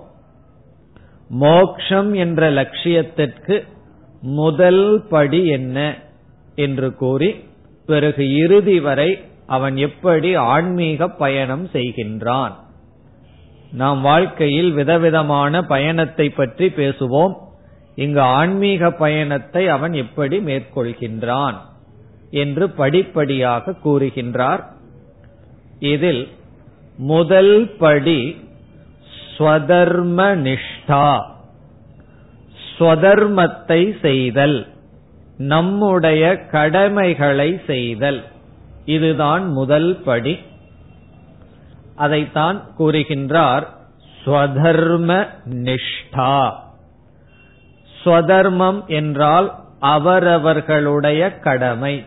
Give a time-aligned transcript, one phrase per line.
[1.28, 3.64] மோக்ஷம் என்ற லட்சியத்திற்கு
[4.20, 5.96] முதல் படி என்ன
[6.54, 7.44] என்று கூறி
[7.86, 12.52] பிறகு இறுதி வரை அவன் எப்படி ஆன்மீக பயணம் செய்கின்றான்.
[13.70, 17.34] நாம் வாழ்க்கையில் விதவிதமான பயணத்தை பற்றி பேசுவோம்.
[17.94, 21.56] இங்கு ஆன்மீக பயணத்தை அவன் எப்படி மேற்கொள்கின்றான்
[22.30, 24.76] என்று படிப்படியாக கூறுகின்றார்.
[25.80, 26.28] இதில்
[26.96, 28.36] முதல் படி
[29.38, 31.20] ஸ்வதர்ம நிஷ்டா
[32.78, 34.66] ஸ்வதர்மத்தை செய்தல்
[35.36, 38.24] நம்முடைய கடமைகளை செய்தல்.
[38.84, 40.38] இதுதான் முதல் படி.
[41.96, 43.66] அதைத்தான் கூறுகின்றார்
[44.24, 46.52] ஸ்வதர்ம நிஷ்டா
[48.04, 52.04] ஸ்வதர்மம் என்றால் அவரவர்களுடைய கடமை.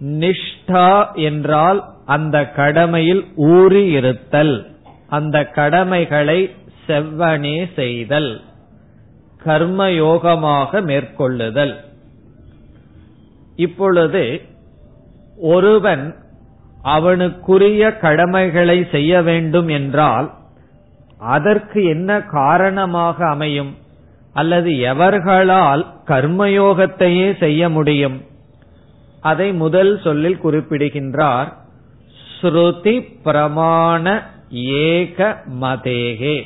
[0.00, 4.54] நிஷ்டா என்றால் அந்த கடமையில் ஊறி இருத்தல்
[5.08, 6.54] அந்த கடமைகளை
[6.86, 8.40] செவ்வனே செய்தல்
[9.44, 11.74] கர்மயோகமாக மேற்கொள்ளுதல்.
[13.56, 14.40] இப்பொழுது
[15.36, 16.14] ஒருவன்
[16.82, 20.34] அவனுக்குரிய கடமைகளை செய்ய வேண்டும் என்றால்
[21.18, 23.76] அதற்கு என்ன காரணமாக அமையும்?
[24.32, 28.24] அல்லது எவர்களால் கர்மயோகத்தையே செய்ய முடியும்?
[29.20, 31.64] அதை முதல் சொல்லில் குறிப்பிடுகின்றார்
[32.40, 36.42] ஸ்ருதி பிரமாண ஏக மதேகே.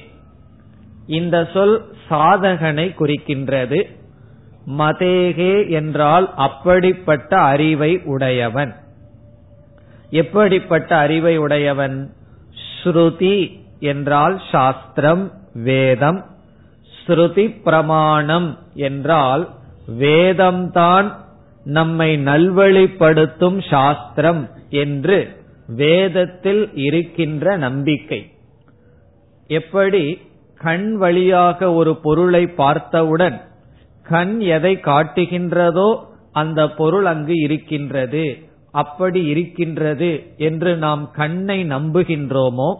[1.07, 3.83] இந்த சொல் சாதகனை குறிக்கின்றது.
[4.79, 8.75] மதேகே என்றால் அப்படிப்பட்ட அறிவை உடையவன்.
[10.11, 12.15] எப்படிப்பட்ட அறிவை உடையவன்?
[12.83, 16.25] ஸ்ருதி என்றால் சாஸ்திரம் வேதம்.
[17.07, 19.49] ஸ்ருதி பிரமாணம் என்றால்
[19.99, 21.13] வேதம்தான்
[21.65, 25.40] நம்மை நல்வழிப்படுத்தும் சாஸ்திரம் என்று
[25.75, 28.31] வேதத்தில் இருக்கின்ற நம்பிக்கை.
[29.47, 30.19] எப்படி?
[30.57, 33.41] கண் வழியாக ஒரு பொருளை பார்த்தவுடன்
[34.03, 38.39] கண் எதை காட்டுகின்றதோ அந்த பொருள் அங்கு இருக்கின்றது.
[38.71, 42.77] அப்படி இருக்கின்றது என்று நாம் கண்ணை நம்புகின்றோமோ?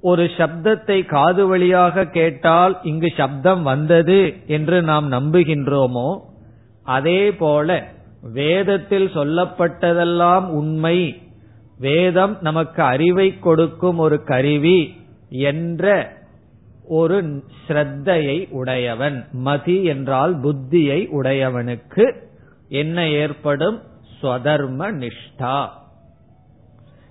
[0.00, 6.18] ஒரு சப்தத்தை காது வழியாக கேட்டால் இங்கு சப்தம் வந்தது என்று நாம் நம்புகின்றோமோ?
[6.82, 7.88] அதே போல
[8.22, 11.22] வேதத்தில் சொல்லப்பட்டதெல்லாம் உண்மை.
[11.80, 14.96] வேதம் நமக்கு அறிவை கொடுக்கும் ஒரு கருவி
[15.28, 16.12] என்ற
[16.84, 19.28] ஒரு ஸ்ரத்தையை உடையவன்.
[19.32, 22.12] மதி என்றால் புத்தியை உடையவனுக்கு
[22.68, 23.82] என்ன ஏற்படும்?
[24.22, 25.68] ஸ்வதர்ம நிஷ்டா.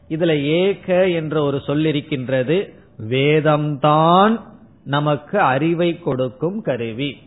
[0.09, 2.73] இதுல ஏக என்ற ஒரு சொல் இருக்கின்றது
[3.09, 4.39] வேதம்தான்
[4.83, 7.17] நமக்கு அறிவை கொடுக்கும் கருவி.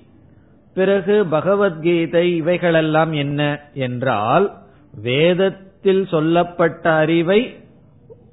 [0.75, 3.61] பிறகு பகவத்கீதை இவைகளெல்லாம் என்ன?
[3.75, 4.61] என்றால்
[5.83, 7.55] வேதத்தில் சொல்லப்பட்ட அறிவை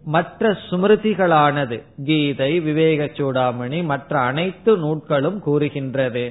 [0.06, 6.25] மற்ற சுமிருதிகளானது கீதை விவேக சூடாமணி மற்ற அனைத்து நூட்களும் கூறுகின்றது.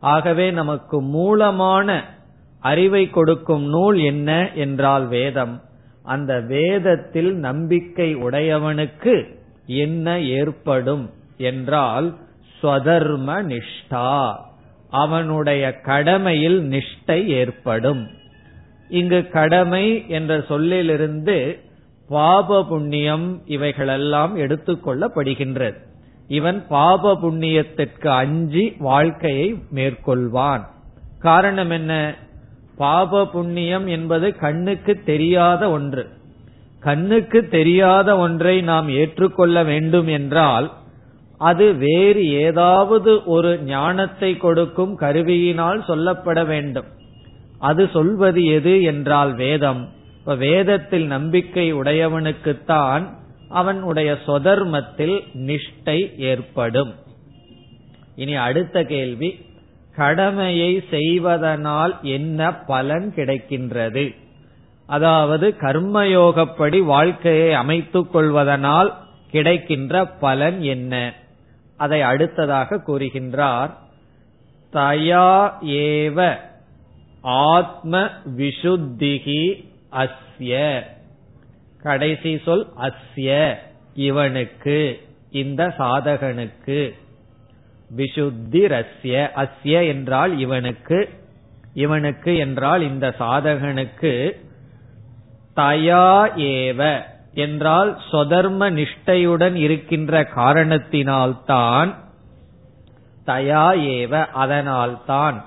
[0.00, 1.88] ஆகவே நமக்கு மூலமான
[2.60, 5.54] அறிவை கொடுக்கும் நூல் என்ன என்றால் வேதம்.
[6.02, 9.14] அந்த வேதத்தில் நம்பிக்கை உடையவனுக்கு
[9.66, 11.10] என்ன ஏற்படும்
[11.50, 12.08] என்றால்
[12.58, 14.10] ஸ்வதர்ம நிஷ்டா.
[14.90, 18.04] அவனுடைய கடமையில் நிஷ்டை ஏற்படும்.
[18.88, 21.58] இங்கு கடமை என்ற சொல்லிலிருந்து
[22.08, 25.74] பாப புண்ணியம் இவைகளெல்லாம் எடுத்துக்கொள்ளப்படுகின்றது
[26.28, 30.60] இவன் பாப புண்ணியத்திற்கு அஞ்சி வாழ்க்கையை மேற்கொள்வான்.
[31.18, 32.14] காரணம் என்ன?
[32.76, 36.08] பாப புண்ணியம் என்பது கண்ணுக்கு தெரியாத ஒன்று.
[36.80, 40.72] கண்ணுக்கு தெரியாத ஒன்றை நாம் ஏற்றுக்கொள்ள வேண்டும் என்றால்
[41.38, 46.84] அது வேறு ஏதாவது ஒரு ஞானத்தை கொடுக்கும் கருவியினால் சொல்லப்பட வேண்டும்.
[47.58, 49.88] அது சொல்வது எது என்றால் வேதம்.
[50.18, 53.06] இப்ப வேதத்தில் நம்பிக்கை உடையவனுக்குத்தான்
[53.48, 56.94] அவனுடைய சொதர்மத்தில் நிஷ்டை ஏற்படும்.
[58.16, 59.44] இனி அடுத்த கேள்வி
[59.96, 64.14] கடமையை செய்வதனால் என்ன பலன் கிடைக்கின்றது?
[64.86, 68.94] அதாவது கர்மயோகப்படி வாழ்க்கையை அமைத்துக் கொள்வதனால்
[69.30, 71.12] கிடைக்கின்ற பலன் என்ன?
[71.76, 73.70] அதை அடுத்ததாக கூறுகின்றார்
[74.72, 76.38] தயா ஏவ
[77.26, 80.82] ஆத்ம விஷுத்திகி அஸ்ய.
[81.82, 83.54] கடைசி சொல் அஸ்ய.
[83.94, 85.00] இவனுக்கு
[85.30, 86.94] இந்த சாதகனுக்கு.
[87.96, 91.10] விஷுத்தி ரஸ்ய அஸ்ய என்றால் இவனுக்கு
[91.74, 94.30] இவனுக்கு என்றால் இந்த சாதகனுக்கு.
[95.56, 97.02] தயா ஏவ
[97.34, 101.94] என்றால் சொதர்ம நிஷ்டையுடன் இருக்கின்ற காரணத்தினால்தான்.
[103.26, 105.44] தயா ஏவ அதனால்தான்.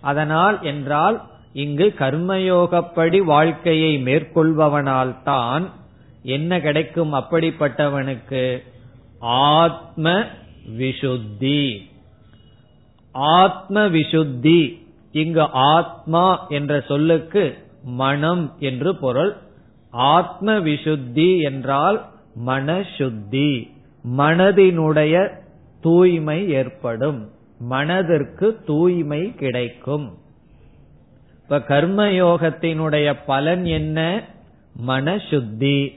[0.00, 1.22] அதனால் என்றால்
[1.52, 5.70] இங்கு கர்மயோகப்படி வாழ்க்கையை மேற்கொள்பவனால் தான்
[6.22, 8.62] என்ன கிடைக்கும் அப்படிப்பட்டவனுக்கு?
[9.20, 10.24] ஆத்ம
[10.78, 11.80] விஷுத்தி
[13.12, 19.36] ஆத்ம விஷுத்தி இங்கு ஆத்மா என்ற சொல்லுக்கு மனம் என்று பொருள்.
[19.90, 22.06] ஆத்ம விஷுத்தி என்றால்
[22.46, 23.68] மனசுத்தி
[24.16, 25.32] மனதினுடைய
[25.80, 27.30] தூய்மை ஏற்படும்.
[27.58, 30.18] மனதிற்கு தூய்மை கிடைக்கும்.
[31.42, 34.22] இப்ப கர்மயோகத்தினுடைய பலன் என்ன?
[34.86, 35.92] மனசுத்தி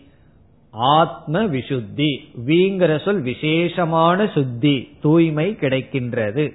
[0.70, 6.54] ஆத்ம விசுத்தி வீங்கிற சொல் விசேஷமான சுத்தி தூய்மை கிடைக்கின்றது.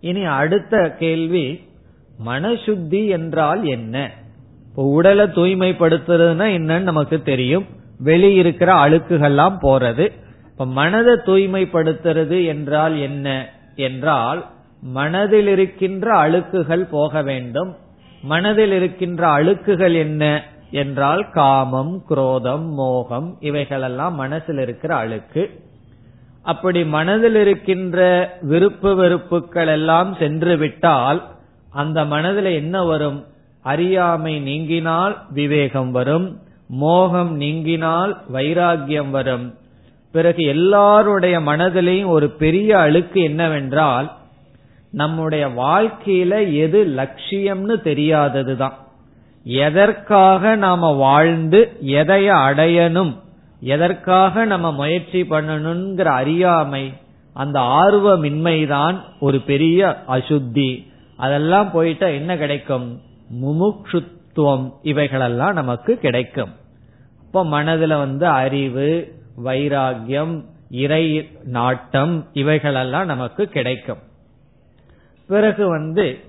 [0.00, 1.60] இனி அடுத்த கேள்வி
[2.26, 4.10] மனசுத்தி என்றால் என்ன?
[4.68, 7.66] இப்போ உடலை தூய்மைப்படுத்துறதுன்னா என்னன்னு நமக்கு தெரியும்.
[8.04, 10.12] வெளியிருக்கிற அழுக்குகள்லாம் போறது.
[10.58, 13.48] இப்ப மனதை தூய்மைப்படுத்துறது என்றால் என்ன?
[13.76, 14.46] என்றால்
[14.80, 17.76] மனதில் இருக்கின்ற அழுக்குகள் போக வேண்டும்.
[18.22, 20.44] மனதில் இருக்கின்ற அழுக்குகள் என்ன?
[20.70, 25.62] என்றால் காமம் குரோதம் மோகம் இவைகளெல்லாம் மனசில் இருக்கிற அழுக்கு.
[26.42, 31.22] அப்படி மனதில் இருக்கின்ற விருப்பு வெறுப்புகள் எல்லாம் சென்று விட்டால்
[31.70, 33.24] அந்த மனதில் என்ன வரும்?
[33.62, 36.40] அறியாமை நீங்கினால் விவேகம் வரும்.
[36.68, 39.54] மோகம் நீங்கினால் வைராகியம் வரும்.
[40.16, 44.16] பிறகு எல்லாருடைய மனதிலையும் ஒரு பெரிய அழுக்கு என்னவென்றால்
[44.90, 48.76] நம்முடைய வாழ்க்கையில எது லட்சியம்னு தெரியாததுதான்.
[49.44, 53.12] எதற்காக நாம வாழ்ந்து எதைய அடையணும்
[53.60, 56.92] எதற்காக நம்ம முயற்சி பண்ணணுங்கிற அறியாமை
[57.32, 60.86] அந்த ஆர்வமின்மைதான் ஒரு பெரிய அசுத்தி.
[61.16, 63.00] அதெல்லாம் போயிட்டா என்ன கிடைக்கும்?
[63.42, 66.52] முமுட்சுத்துவம் இவைகளெல்லாம் நமக்கு கிடைக்கும்.
[67.26, 69.14] இப்ப மனதுல வந்து அறிவு
[69.44, 73.98] வைராகியம் இறை நாட்டம் இவைகளெல்லாம் நமக்கு கிடைக்கும்.
[75.26, 76.20] பிறகு வந்து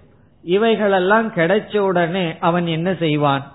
[0.44, 3.52] இவைகளெல்லாம் கிடைச்ச உடனே அவன் என்ன செய்வான்?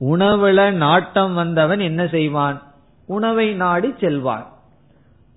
[0.00, 2.62] உணவுல நாட்டம் வந்தவன் என்ன செய்வான்?
[3.06, 4.46] உணவை நாடி செல்வான்.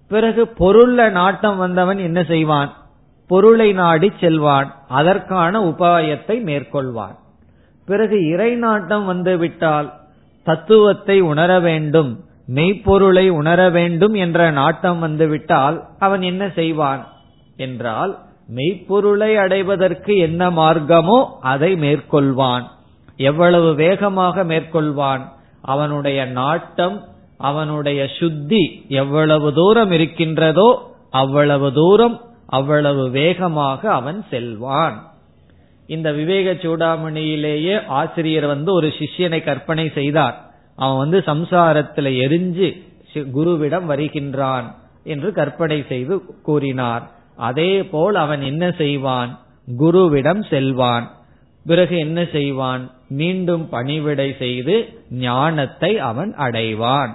[0.07, 2.73] பிறகு பொருள்ல நாட்டம் வந்தவன் என்ன செய்வான்?
[3.27, 4.75] பொருளை நாடி செல்வான்.
[4.87, 7.15] அதற்கான உபாயத்தை மேற்கொள்வான்.
[7.85, 9.93] பிறகு இறை நாட்டம் வந்துவிட்டால்
[10.43, 12.23] தத்துவத்தை உணர வேண்டும்.
[12.49, 17.07] மெய்ப்பொருளை உணர வேண்டும் என்ற நாட்டம் வந்துவிட்டால் அவன் என்ன செய்வான்?
[17.57, 22.63] என்றால் மெய்ப்பொருளை அடைவதற்கு என்ன மார்க்கமோ அதை மேற்கொள்வான்.
[23.17, 25.21] எவ்வளவு வேகமாக மேற்கொள்வான்?
[25.61, 35.07] அவனுடைய நாட்டம் அவனுடைய சுத்தி எவ்வளவு தூரம் இருக்கின்றதோ அவ்வளவு தூரம் அவ்வளவு வேகமாக அவன் செல்வான்.
[35.85, 40.48] இந்த விவேக சூடாமணியிலேயே ஆசிரியர் வந்து ஒரு சிஷ்யனை கற்பனை செய்தார்.
[40.79, 42.67] அவன் வந்து சம்சாரத்துல எரிஞ்சு
[43.35, 44.67] குருவிடம் வருகின்றான்
[45.03, 47.03] என்று கற்பனை செய்து கூறினார்.
[47.49, 49.31] அதே போல் அவன் என்ன செய்வான்?
[49.79, 51.07] குருவிடம் செல்வான்.
[51.65, 52.83] பிறகு என்ன செய்வான்?
[53.09, 54.75] மீண்டும் பணிவிடை செய்து
[55.09, 57.11] ஞானத்தை அவன் அடைவான்.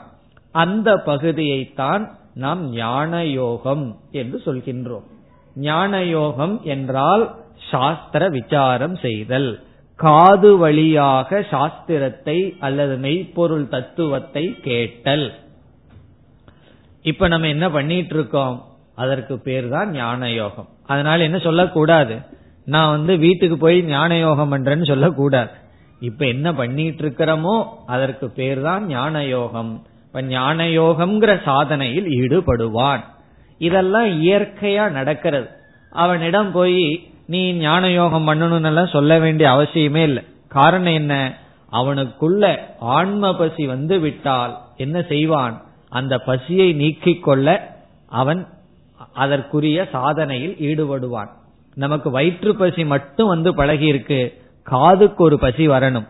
[0.53, 2.05] அந்த பகுதியைத்தான்
[2.35, 5.07] நாம் ஞான யோகம் என்று சொல்கின்றோம்.
[5.57, 7.25] ஞான யோகம் என்றால்
[7.71, 9.51] சாஸ்திர விசாரம் செய்தல்.
[10.05, 15.27] காது வழியாக சாஸ்திரத்தை அல்லது மெய்ப்பொருள் தத்துவத்தை கேட்டல்.
[17.11, 18.57] இப்ப நம்ம என்ன பண்ணிட்டு இருக்கோம்
[19.03, 22.15] அதற்கு பேர் தான் ஞான யோகம் அதனால என்ன சொல்லக்கூடாது?
[22.67, 25.53] நான் வந்து வீட்டுக்கு போய் ஞான யோகம் பண்றேன்னு சொல்லக்கூடாது.
[26.09, 27.57] இப்ப என்ன பண்ணிட்டு இருக்கிறோமோ
[27.95, 29.73] அதற்கு பேர் தான் ஞான யோகம்
[30.07, 33.03] இப்ப ஞான யோகம்ங்கிற சாதனையில் ஈடுபடுவான்.
[33.61, 35.49] இதெல்லாம் இயற்கையா நடக்கிறது.
[35.93, 36.85] அவனிடம் போய்
[37.27, 40.23] நீ ஞான யோகம் பண்ணணும்னு சொல்ல வேண்டிய அவசியமே இல்லை.
[40.49, 41.39] காரணம் என்ன?
[41.73, 45.63] அவனுக்குள்ள ஆன்ம பசி வந்து விட்டால் என்ன செய்வான்?
[45.89, 47.77] அந்த பசியை நீக்கிக் கொள்ள
[48.07, 48.47] அவன்
[49.13, 51.29] அதற்குரிய சாதனையில் ஈடுபடுவான்.
[51.75, 56.09] நமக்கு வயிற்று பசி மட்டும் வந்து பழகி இருக்கு காதுக்கு ஒரு பசி வரணும்.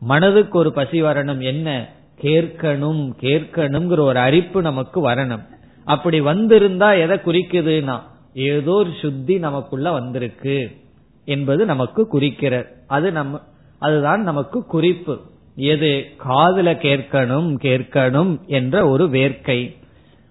[0.00, 1.42] மனதுக்கு ஒரு பசி வரணும்.
[1.42, 1.88] என்ன?
[2.20, 5.46] கேட்கணும் கேட்கணுங்கிற ஒரு அரிப்பு நமக்கு வரணும்.
[5.84, 8.00] அப்படி வந்திருந்தா எதை குறிக்குதுன்னா
[8.34, 10.70] ஏதோ ஒரு சுத்தி நமக்குள்ள வந்திருக்கு
[11.24, 12.66] என்பது நமக்கு குறிக்கிறது.
[12.86, 13.40] அது நம்ம
[13.78, 15.20] அதுதான் நமக்கு குறிப்பு.
[15.56, 19.76] எது காதுல கேட்கணும் கேட்கணும் என்ற ஒரு வேர்க்கை.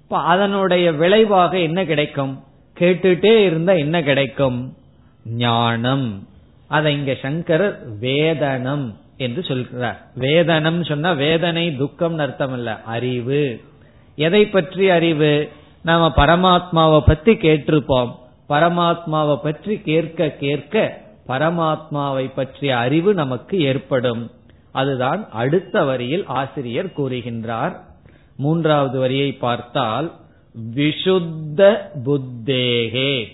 [0.07, 2.43] அதனுடைய விளைவாக என்ன கிடைக்கும்?
[2.79, 4.77] கேட்டுட்டே இருந்தா என்ன கிடைக்கும்?
[5.25, 6.27] ஞானம்.
[6.67, 10.07] அதை இங்க சங்கரர் வேதனம் என்று சொல்கிறார்.
[10.19, 12.81] வேதனம் சொன்னா வேதனை துக்கம் அர்த்தம் இல்ல.
[12.81, 13.61] அறிவு.
[14.15, 15.47] எதை பற்றி அறிவு?
[15.83, 18.12] நாம பரமாத்மாவை பத்தி கேட்டிருப்போம்.
[18.50, 24.31] பரமாத்மாவை பற்றி கேட்க கேட்க பரமாத்மாவை பற்றிய அறிவு நமக்கு ஏற்படும்.
[24.71, 27.75] அதுதான் அடுத்த வரியில் ஆசிரியர் கூறுகின்றார்.
[28.36, 30.12] மூன்றாவது வரியை பார்த்தால்
[30.75, 33.25] விஷுத்த புத்தேகே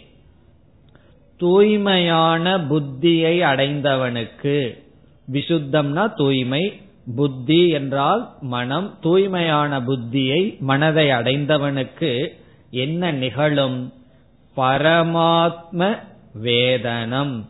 [1.38, 4.84] தூய்மையான புத்தியை அடைந்தவனுக்கு.
[5.32, 6.82] விசுத்தம்னா தூய்மை
[7.16, 8.98] புத்தி என்றால் மனம்.
[9.02, 12.28] தூய்மையான புத்தியை மனதை அடைந்தவனுக்கு
[12.72, 13.94] என்ன நிகழும்?
[14.58, 16.00] பரமாத்ம
[16.44, 17.46] வேதனம்.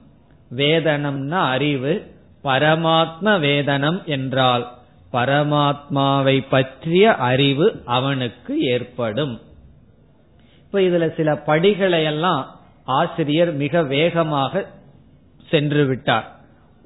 [0.55, 2.13] வேதனம்னா அறிவு.
[2.43, 4.73] பரமாத்ம வேதனம் என்றால்
[5.13, 9.41] பரமாத்மாவை பற்றிய அறிவு அவனுக்கு ஏற்படும்.
[10.59, 14.65] இப்ப இதுல சில படிகளை எல்லாம் ஆசிரியர் மிக வேகமாக
[15.49, 16.39] சென்று விட்டார்.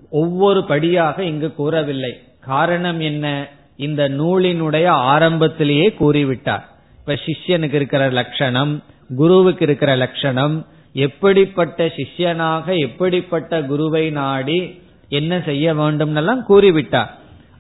[0.10, 2.24] ஒவ்வொரு படியாக இங்கு கூறவில்லை.
[2.39, 3.48] காரணம் என்ன?
[3.75, 6.63] இந்த நூலினுடைய ஆரம்பத்திலேயே கூறிவிட்டார்.
[7.00, 8.84] இப்ப சிஷ்யனுக்கு இருக்கிற லட்சணம்
[9.15, 17.10] குருவுக்கு இருக்கிற லட்சணம் எப்படிப்பட்ட சிஷ்யனாக எப்படிப்பட்ட குருவை நாடி என்ன செய்ய வேண்டும் எல்லாம் கூறிவிட்டார்.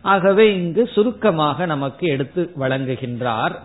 [0.01, 3.55] ஆகவே இங்கு சுருக்கமாக நமக்கு எடுத்து வழங்குகின்றார்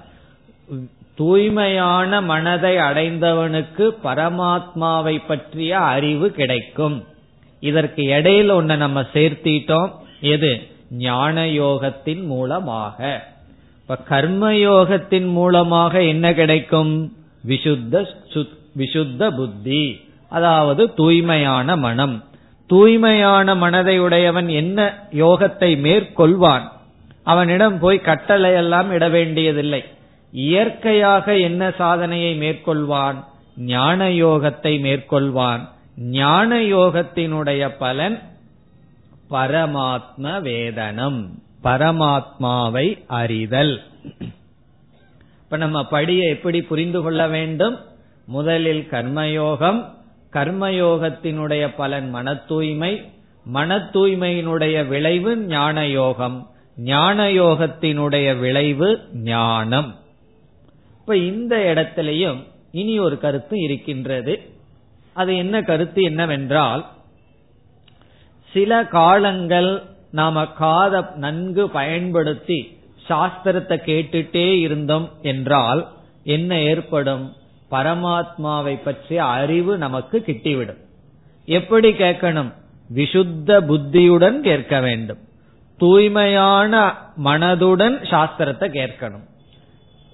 [1.14, 7.04] தூய்மையான மனதை அடைந்தவனுக்கு பரமாத்மாவை பற்றிய அறிவு கிடைக்கும்.
[7.60, 9.90] இதற்கு இடையில ஒன்ன நம்ம சேர்த்திட்டோம்.
[10.20, 10.73] எது?
[10.98, 13.24] ஞான யோகத்தின் மூலமாக.
[13.80, 17.12] இப்ப கர்மயோகத்தின் மூலமாக என்ன கிடைக்கும்?
[17.48, 18.06] விசுத்த
[18.76, 20.00] விசுத்த புத்தி.
[20.28, 22.24] அதாவது தூய்மையான மனம்.
[22.66, 26.72] தூய்மையான மனதை உடையவன் என்ன யோகத்தை மேற்கொள்வான்?
[27.22, 29.84] அவனிடம் போய் கட்டளை எல்லாம் இட வேண்டியதில்லை.
[30.32, 33.24] இயற்கையாக என்ன சாதனையை மேற்கொள்வான்?
[33.56, 35.68] ஞான யோகத்தை மேற்கொள்வான்.
[35.96, 38.22] ஞான யோகத்தினுடைய பலன்
[39.30, 41.28] பரமாத்ம வேதனம்
[41.62, 43.82] பரமாத்மாவை அறிதல்.
[45.42, 47.78] இப்ப நம்ம படியை எப்படி புரிந்து கொள்ள வேண்டும்?
[48.26, 49.90] முதலில் கர்மயோகம்
[50.32, 53.12] கர்மயோகத்தினுடைய பலன் மன தூய்மை
[53.44, 59.94] மன தூய்மையினுடைய விளைவு ஞான யோகம் ஞான யோகத்தினுடைய விளைவு ஞானம்.
[61.00, 64.52] இப்ப இந்த இடத்திலையும் இனி ஒரு கருத்து இருக்கின்றது.
[65.12, 66.93] அது என்ன கருத்து என்னவென்றால்
[68.54, 75.88] சில காலங்கள் நாம காத நன்கு பயன்படுத்தி சாஸ்திரத்தை கேட்டுட்டே இருந்தோம் என்றால்
[76.24, 77.32] என்ன ஏற்படும்?
[77.70, 80.80] பரமாத்மாவை பற்றிய அறிவு நமக்கு கிட்டிவிடும்.
[81.46, 82.52] எப்படி கேட்கணும்?
[82.94, 85.18] விசுத்த புத்தியுடன் கேட்க வேண்டும்.
[85.78, 86.94] தூய்மையான
[87.24, 89.26] மனதுடன் சாஸ்திரத்தை கேட்கணும்.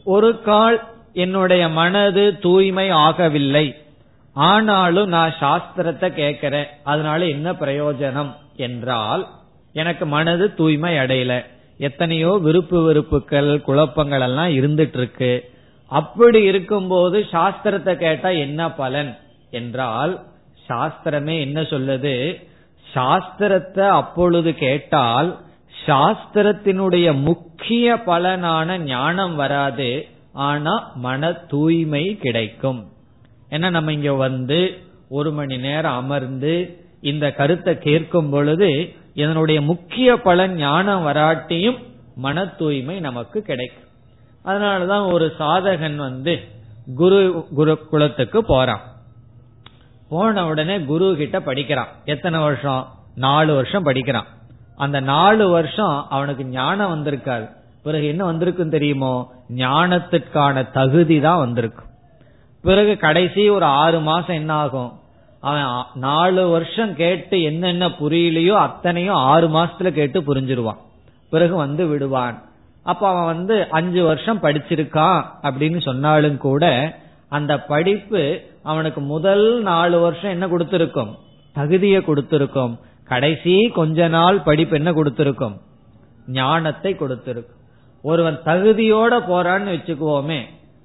[0.04, 3.66] ஒரு கால் என்னுடைய மனது தூய்மை ஆகவில்லை.
[4.36, 6.68] ஆனாலும் நான் சாஸ்திரத்தை கேட்கிறேன்.
[6.82, 9.26] அதனால என்ன பிரயோஜனம் என்றால்
[9.72, 11.32] எனக்கு மனது தூய்மை அடையல.
[11.78, 15.32] எத்தனையோ விருப்பு வெறுப்புகள் குழப்பங்கள் எல்லாம் இருந்துட்டு இருக்கு
[15.90, 19.18] அப்படி இருக்கும்போது சாஸ்திரத்தை கேட்டா என்ன பலன்
[19.50, 20.12] என்றால்
[20.68, 22.14] சாஸ்திரமே என்ன சொல்லுது?
[22.94, 25.30] சாஸ்திரத்தை அப்பொழுது கேட்டால்
[25.86, 29.90] சாஸ்திரத்தினுடைய முக்கிய பலனான ஞானம் வராது.
[30.32, 32.80] ஆனா மன தூய்மை கிடைக்கும்.
[33.50, 34.78] ஏன்னா நம்ம இங்க வந்து
[35.08, 41.78] ஒரு மணி நேரம் அமர்ந்து இந்த கருத்தை கேட்கும் பொழுது இதனுடைய முக்கிய பலன் ஞானம் வராட்டியும்
[42.14, 43.88] மன தூய்மை நமக்கு கிடைக்கும்.
[44.44, 46.40] அதனாலதான் ஒரு சாதகன் வந்து
[46.94, 48.80] குரு குரு குலத்துக்கு போறான்.
[50.08, 51.88] போன உடனே குரு கிட்ட படிக்கிறான்.
[52.04, 52.88] எத்தனை வருஷம்?
[53.14, 54.26] நாலு வருஷம் படிக்கிறான்.
[54.76, 57.50] அந்த நாலு வருஷம் அவனுக்கு ஞானம் வந்திருக்காது.
[57.82, 59.32] பிறகு என்ன வந்திருக்கும் தெரியுமோ?
[59.56, 61.89] ஞானத்திற்கான தகுதி தான் வந்திருக்கும்.
[62.62, 64.92] பிறகு கடைசி ஒரு ஆறு மாசம் என்ன ஆகும்
[65.40, 65.64] அவன்
[65.94, 70.80] நாலு வருஷம் கேட்டு என்னென்ன புரியலையோ அத்தனையும் ஆறு மாசத்துல கேட்டு புரிஞ்சிருவான்.
[71.30, 72.42] பிறகு வந்து விடுவான்.
[72.82, 76.94] அப்ப அவன் வந்து அஞ்சு வருஷம் படிச்சிருக்கான் அப்படின்னு சொன்னாலும் கூட
[77.28, 81.16] அந்த படிப்பு அவனுக்கு முதல் நாலு வருஷம் என்ன கொடுத்திருக்கும்?
[81.52, 82.78] தகுதியை கொடுத்திருக்கும்.
[83.04, 85.60] கடைசி கொஞ்ச நாள் படிப்பு என்ன கொடுத்திருக்கும்?
[86.26, 87.58] ஞானத்தை கொடுத்திருக்கும்.
[88.02, 90.40] ஒருவன் தகுதியோட போறான்னு வச்சுக்குவோமே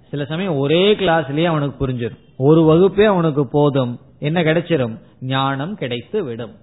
[0.10, 4.00] சில சமயம் ஒரே கிளாஸ்லயே அவனுக்கு புரிஞ்சிடும் ஒரு வகுப்பே அவனுக்கு போதும்.
[4.20, 6.56] என்ன கிடைச்சிடும் ஞானம் கிடைத்து விடும்.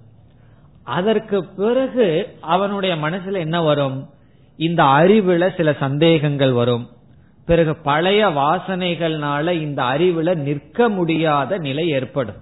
[0.85, 4.09] அதற்கு பிறகு அவனுடைய மனசுல என்ன வரும்?
[4.57, 6.89] இந்த அறிவுல சில சந்தேகங்கள் வரும்.
[7.47, 12.37] பிறகு பழைய வாசனைகள்னால இந்த அறிவுல நிற்க முடியாத நிலை ஏற்படும்.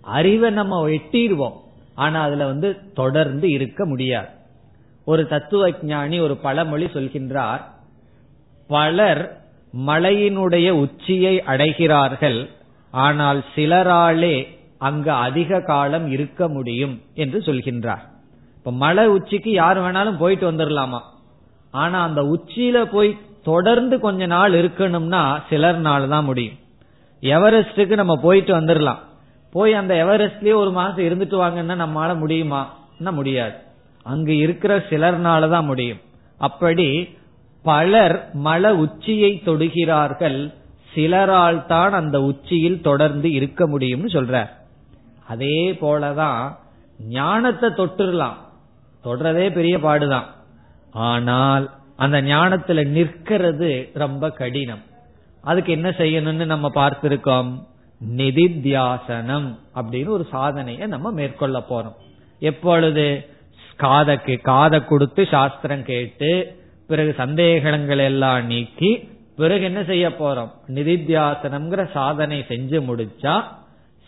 [0.00, 1.56] அறிவை நம்ம எட்டிடுவோம்
[1.94, 4.28] ஆனா அதுல வந்து தொடர்ந்து இருக்க முடியாது.
[5.04, 7.60] ஒரு தத்துவ ஞானி ஒரு பழமொழி சொல்கின்றார்.
[8.66, 9.43] பலர்
[9.86, 12.48] மலையினுடைய உச்சியை அடைகிறார்கள்.
[12.90, 18.04] ஆனால் சிலராலே அங்கு அதிக காலம் இருக்க முடியும் என்று சொல்கின்றார்.
[18.56, 21.00] இப்ப மலை உச்சிக்கு யார் வேணாலும் போயிட்டு வந்துடலாமா
[21.70, 26.58] ஆனா அந்த உச்சியில போய் தொடர்ந்து கொஞ்ச நாள் இருக்கணும்னா சிலர்னால தான் முடியும்.
[27.20, 28.98] எவரெஸ்டுக்கு நம்ம போயிட்டு வந்துடலாம்
[29.52, 32.82] போய் அந்த எவரெஸ்ட்லயே ஒரு மாசம் இருந்துட்டு வாங்கன்னா நம்மளால முடியுமா?
[32.98, 33.54] முடியாது.
[34.02, 35.98] அங்கு இருக்கிற சிலர்னால தான் முடியும்.
[36.38, 37.16] அப்படி
[37.64, 40.38] பலர் மல உச்சியை தொடுகிறார்கள்.
[40.94, 44.50] சிலரால் தான் அந்த உச்சியில் தொடர்ந்து இருக்க முடியும்னு சொல்றார்
[45.26, 46.42] அதே போலதான்
[47.08, 48.38] ஞானத்தை தொட்டுடலாம்
[49.04, 50.28] தொடுறதே பெரிய பாடுதான்.
[50.90, 51.64] ஆனால்
[51.96, 54.82] அந்த ஞானத்துல நிற்கிறது ரொம்ப கடினம்.
[55.42, 57.50] அதுக்கு என்ன செய்யணும்னு நம்ம பார்த்திருக்கோம்?
[58.00, 61.98] நிதித்தியாசனம் அப்படின்னு ஒரு சாதனையை நம்ம மேற்கொள்ள போறோம்.
[62.40, 63.06] எப்பொழுது?
[63.82, 66.30] காதக்கு காதை கொடுத்து சாஸ்திரம் கேட்டு
[66.88, 68.90] பிறகு சந்தேகங்கள் எல்லாம் நீக்கி
[69.36, 70.50] பிறகு என்ன செய்ய போறோம்?
[70.76, 73.34] நிதித்தியாசனம்ங்கிற சாதனை செஞ்சு முடிச்சா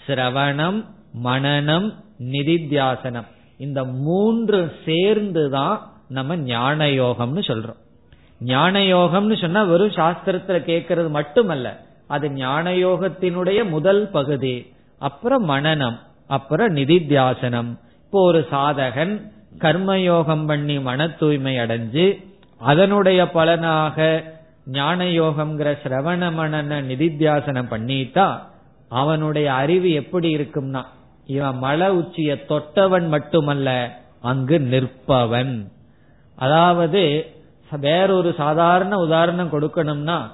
[0.06, 0.78] சிரவணம்
[1.24, 1.88] மனநம்
[2.34, 5.76] நிதித்தியாசனம் இந்த மூன்று சேர்ந்து தான்
[6.08, 7.80] நம்ம ஞான யோகம்னு சொல்றோம்.
[8.40, 11.68] ஞான யோகம்னு சொன்னா வெறும் சாஸ்திரத்துல கேட்கறது மட்டுமல்ல
[12.06, 14.56] அது ஞான யோகத்தினுடைய முதல் பகுதி
[14.98, 17.70] அப்புறம் மனநம் அப்புறம் நிதித்தியாசனம்.
[18.04, 19.14] இப்போ ஒரு சாதகன்
[19.58, 22.06] கர்மயோகம் பண்ணி மன தூய்மை அடைஞ்சு
[22.60, 24.24] அதனுடைய பலனாக
[24.66, 28.38] ஞான யோகம்ங்கிற சிரவண மணன நிதித்தியாசனம் பண்ணிட்டா
[28.88, 30.82] அவனுடைய அறிவு எப்படி இருக்கும்னா
[31.26, 33.90] இவன் மலை உச்சிய தொட்டவன் மட்டுமல்ல
[34.20, 35.66] அங்கு நிற்பவன்.
[36.36, 37.30] அதாவது
[37.80, 40.30] வேறொரு சாதாரண உதாரணம் கொடுக்கணும்னா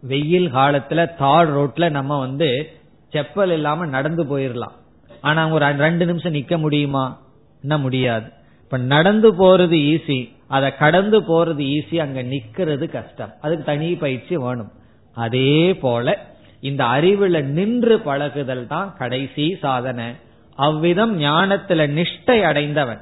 [0.00, 2.72] வெயில் காலத்துல தார் ரோட்ல நம்ம வந்து
[3.12, 4.74] செப்பல் இல்லாம நடந்து போயிடலாம்
[5.22, 7.20] ஆனா ஒரு ரெண்டு நிமிஷம் நிக்க முடியுமா?
[7.62, 8.32] என்ன முடியாது.
[8.62, 13.32] இப்ப நடந்து போறது ஈஸி அதை கடந்து போறது ஈஸி அங்க நிக்கிறது கஷ்டம்.
[13.40, 14.70] அதுக்கு தனி பயிற்சி வேணும்.
[15.16, 16.16] அதே போல
[16.60, 20.08] இந்த அறிவுல நின்று பழகுதல் தான் கடைசி சாதனை.
[20.56, 23.00] அவ்விதம் ஞானத்துல நிஷ்டை அடைந்தவன்.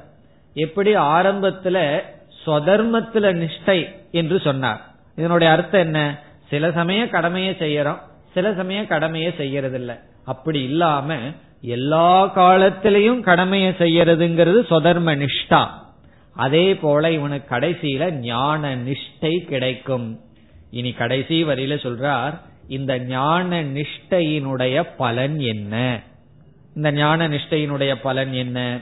[0.55, 1.77] எப்படி ஆரம்பத்துல
[2.45, 3.79] சொதர்மத்துல நிஷ்டை
[4.11, 4.81] என்று சொன்னார்.
[5.15, 5.99] இதனுடைய அர்த்தம் என்ன?
[6.49, 8.01] சில சமயம் கடமையை செய்யறோம்
[8.33, 9.91] சில சமயம் கடமையை செய்யறது இல்ல
[10.25, 11.15] அப்படி இல்லாம
[11.61, 15.61] எல்லா காலத்திலையும் கடமையை செய்யறதுங்கிறது சொதர்ம நிஷ்டா.
[16.35, 20.19] அதே போல இவனுக்கு கடைசியில ஞான நிஷ்டை கிடைக்கும்.
[20.71, 25.99] இனி கடைசி வரியில சொல்றார் இந்த ஞான நிஷ்டையினுடைய பலன் என்ன?
[26.75, 28.79] இந்த ஞான நிஷ்டையினுடைய பலன் என்ன?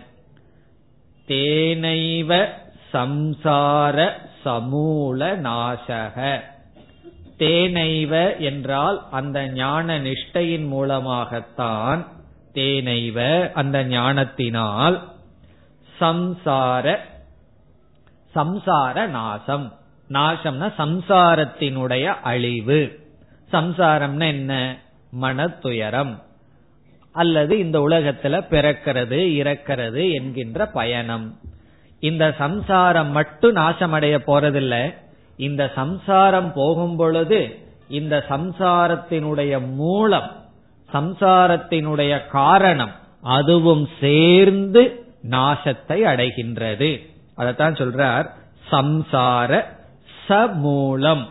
[1.25, 2.49] தேனைவ
[2.93, 4.11] சம்சார
[4.45, 6.39] சமூல நாசக.
[7.37, 12.07] தேனைவ என்றால் அந்த ஞான நிஷ்டையின் மூலமாகத்தான்
[12.53, 15.09] தேனைவ அந்த ஞானத்தினால்
[15.99, 16.99] சம்சார
[18.35, 19.73] சம்சார நாசம்.
[20.09, 22.99] நாசம்னா சம்சாரத்தினுடைய அழிவு.
[23.51, 24.77] சம்சாரம்னா என்ன?
[25.11, 26.21] மன துயரம்
[27.11, 31.39] அல்லது இந்த உலகத்துல பிறக்கிறது இறக்கிறது என்கின்ற பயணம்.
[31.99, 34.93] இந்த சம்சாரம் மட்டும் நாசமடைய போறதில்ல.
[35.37, 40.31] இந்த சம்சாரம் போகும் பொழுது இந்த சம்சாரத்தினுடைய மூலம்
[40.93, 42.91] சம்சாரத்தினுடைய காரணம்
[43.21, 47.10] அதுவும் சேர்ந்து நாசத்தை அடைகின்றது.
[47.41, 48.27] அதத்தான் சொல்றார்
[48.71, 49.61] சம்சார
[50.27, 51.25] சமூலம்.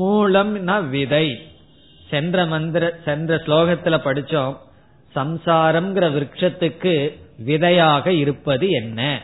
[0.00, 1.48] மூலம்னா விதை.
[2.10, 4.56] சென்ற மந்திர சென்ற ஸ்லோகத்துல படிச்சோம்
[5.14, 6.94] சம்சாரம்ங்கிற விரக்ஷத்துக்கு
[7.38, 9.20] விதையாக இருப்பது என்ன?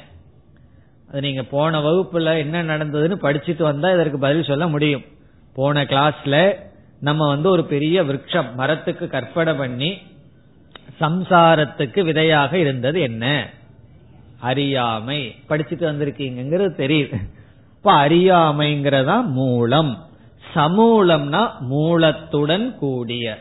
[1.11, 5.05] அது நீங்க போன வகுப்புல என்ன நடந்ததுன்னு படிச்சுட்டு வந்தா இதற்கு பதில் சொல்ல முடியும்.
[5.55, 6.57] போன கிளாஸ்ல
[7.01, 9.99] நம்ம வந்து ஒரு பெரிய விரக்ஷம் மரத்துக்கு கற்பனை பண்ணி
[11.01, 13.51] சம்சாரத்துக்கு விதையாக இருந்தது என்ன?
[14.43, 15.35] அறியாமை.
[15.49, 17.29] படிச்சுட்டு வந்திருக்கீங்கிறது தெரியுது.
[17.77, 20.07] இப்ப அறியாமைங்கிறதா மூலம்.
[20.55, 23.39] சமூலம்னா மூலத்துடன் கூடிய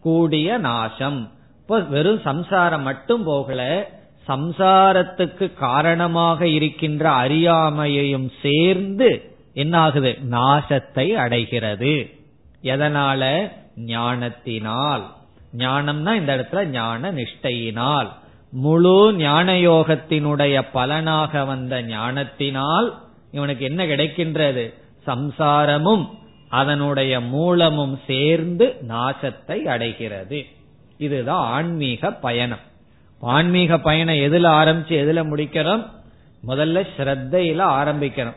[0.00, 1.30] கூடிய நாசம்.
[1.60, 3.90] இப்போ வெறும் சம்சாரம் மட்டும் போகல
[4.28, 12.10] சம்சாரத்துக்கு காரணமாக இருக்கின்ற அறியாமையையும் சேர்ந்து என்ன ஆகுது நாசத்தை அடைகிறது.
[12.62, 13.50] எதனால?
[13.76, 15.06] ஞானத்தினால்.
[15.56, 18.08] ஞானம்னா இந்த இடத்துல ஞான நிஷ்டையினால்.
[18.50, 22.98] முழு ஞான யோகத்தினுடைய பலனாக வந்த ஞானத்தினால்
[23.30, 24.74] இவனுக்கு என்ன கிடைக்கின்றது?
[25.06, 26.08] சம்சாரமும்
[26.48, 30.46] அதனுடைய மூலமும் சேர்ந்து நாசத்தை அடைகிறது.
[30.98, 32.58] இதுதான் ஆன்மீக பயணம்.
[33.20, 35.86] ஆன்மீக பயணம் எதுல ஆரம்பிச்சு எதுல முடிக்கிறோம்
[36.46, 38.36] முதல்ல ஸ்ரத்தையில ஆரம்பிக்கிறோம்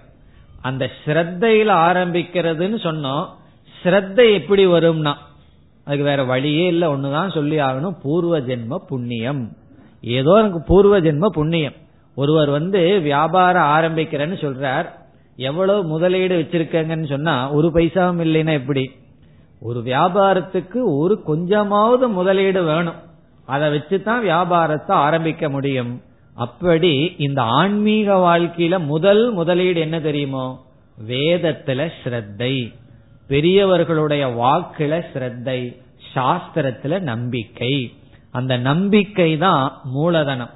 [0.62, 3.30] அந்த ஸ்ரத்தையில ஆரம்பிக்கிறதுன்னு சொன்னோம்.
[3.84, 5.14] ஸ்ரத்தை எப்படி வரும்னா
[5.86, 8.00] அதுக்கு வேற வழியே இல்ல ஒண்ணுதான் சொல்லி ஆகணும்.
[8.02, 9.58] பூர்வ ஜென்ம புண்ணியம்.
[10.04, 11.74] ஏதோ எனக்கு பூர்வ ஜென்ம புண்ணியம்.
[12.16, 14.86] ஒருவர் வந்து வியாபாரம் ஆரம்பிக்கிறேன்னு சொல்றார்.
[15.36, 18.92] எவ்வளவு முதலீடு வச்சிருக்கங்கன்னு சொன்னா ஒரு பைசாவும் இல்லைன்னா எப்படி?
[19.60, 22.96] ஒரு வியாபாரத்துக்கு ஒரு கொஞ்சமாவது முதலீடு வேணும்.
[23.46, 26.02] அதை வச்சுதான் வியாபாரத்தை ஆரம்பிக்க முடியும்.
[26.34, 30.66] அப்படி இந்த ஆன்மீக வாழ்க்கையில முதல் முதலீடு என்ன தெரியுமோ?
[31.08, 32.74] வேதத்துல ஸ்ரத்தை.
[33.28, 35.82] பெரியவர்களுடைய வாக்குல ஸ்ரத்தை.
[36.16, 37.94] சாஸ்திரத்துல நம்பிக்கை.
[38.34, 40.54] அந்த நம்பிக்கை தான் மூலதனம்.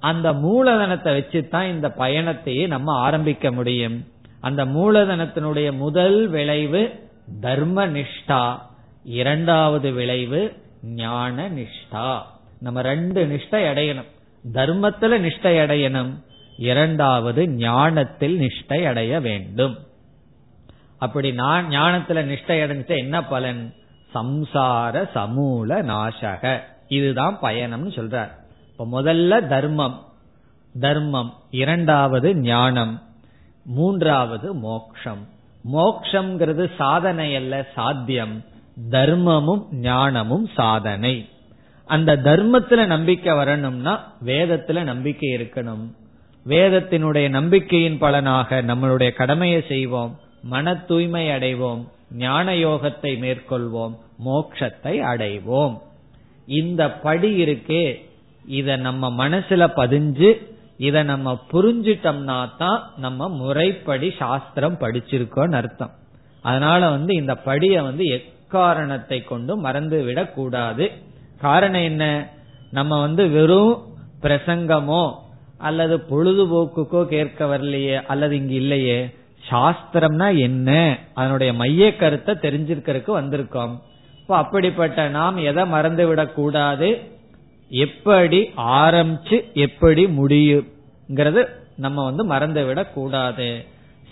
[0.00, 3.96] அந்த மூலதனத்தை வச்சுதான் இந்த பயணத்தையே நம்ம ஆரம்பிக்க முடியும்.
[4.40, 8.58] அந்த மூலதனத்தினுடைய முதல் விளைவு தர்ம நிஷ்டா
[9.04, 10.40] இரண்டாவது விளைவு
[10.82, 12.20] ஞான நிஷ்டா
[12.60, 14.10] நம்ம ரெண்டு நிஷ்டை அடையணும்.
[14.52, 16.12] தர்மத்துல நிஷ்டை அடையணும்.
[16.58, 19.78] இரண்டாவது ஞானத்தில் நிஷ்டை அடைய வேண்டும்.
[20.98, 23.74] அப்படி நான் ஞானத்துல நிஷ்டை அடைஞ்ச என்ன பலன்?
[24.14, 26.70] சம்சார சமூல நாசக.
[26.92, 28.30] இதுதான் பயணம்னு சொல்றார்.
[28.70, 30.04] இப்ப முதல்ல தர்மம்.
[30.80, 31.34] தர்மம்.
[31.50, 33.02] இரண்டாவது ஞானம்.
[33.64, 35.28] மூன்றாவது மோக்ஷம்.
[35.72, 38.44] மோக்ஷங்கிறது சாதனை அல்ல சாத்தியம்.
[38.90, 41.28] தர்மமும் ஞானமும் சாதனை.
[41.86, 45.94] அந்த தர்மத்துல நம்பிக்கை வரணும்னா வேதத்துல நம்பிக்கை இருக்கணும்.
[46.46, 55.78] வேதத்தினுடைய நம்பிக்கையின் பலனாக நம்மளுடைய கடமையை செய்வோம் மன தூய்மை அடைவோம் ஞான யோகத்தை மேற்கொள்வோம் மோக்ஷத்தை அடைவோம்.
[56.46, 57.94] இந்த படி இருக்கே
[58.46, 65.90] இத நம்ம மனசுல பதிஞ்சு இத நம்ம புரிஞ்சிட்டோம்னா தான் நம்ம முறைப்படி சாஸ்திரம் படிச்சிருக்கோம்னு அர்த்தம்.
[66.42, 70.90] அதனால வந்து இந்த படிய வந்து எக்காரணத்தை கொண்டு மறந்து விடக் கூடாது.
[71.40, 72.28] காரணம் என்ன?
[72.70, 73.82] நம்ம வந்து வெறும்
[74.22, 75.14] பிரசங்கமோ
[75.58, 79.14] அல்லது பொழுதுபோக்குக்கோ கேட்க வரலையே அல்லது இங்க இல்லையே
[79.50, 80.98] சாஸ்திரம்னா என்ன?
[81.14, 83.78] அதனுடைய மைய கருத்தை தெரிஞ்சிருக்கிறதுக்கு வந்திருக்கோம்.
[84.22, 87.00] இப்போ அப்படிப்பட்ட நாம் எதை மறந்து கூடாது?
[87.68, 93.64] எப்படி ஆரம்பிச்சு எப்படி முடியுங்கிறது நம்ம வந்து மறந்து விடக்கூடாது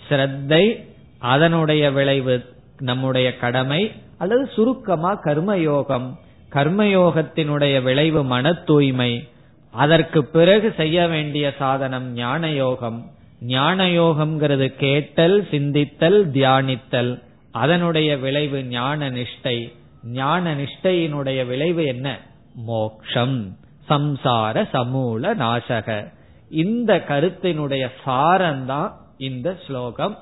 [0.07, 0.85] ஸ்ரத்தை
[1.19, 2.45] அதனுடைய விளைவு
[2.79, 6.07] நம்முடைய கடமை அல்லது சுருக்கமா கர்மயோகம்.
[6.53, 9.27] கர்மயோகத்தினுடைய விளைவு மன தூய்மை.
[9.71, 17.21] அதற்கு பிறகு செய்ய வேண்டிய சாதனம் ஞான யோகம் ஞான யோகம்ங்கிறது கேட்டல் சிந்தித்தல் தியானித்தல்.
[17.51, 19.57] அதனுடைய விளைவு ஞான நிஷ்டை.
[20.03, 22.19] ஞான நிஷ்டையினுடைய விளைவு என்ன?
[22.55, 23.57] மோக்ஷம்.
[23.89, 26.13] சம்சார சமூல நாசக.
[26.49, 30.17] இந்த கருத்தினுடைய சாரம்தான் இந்த ஸ்லோகம்.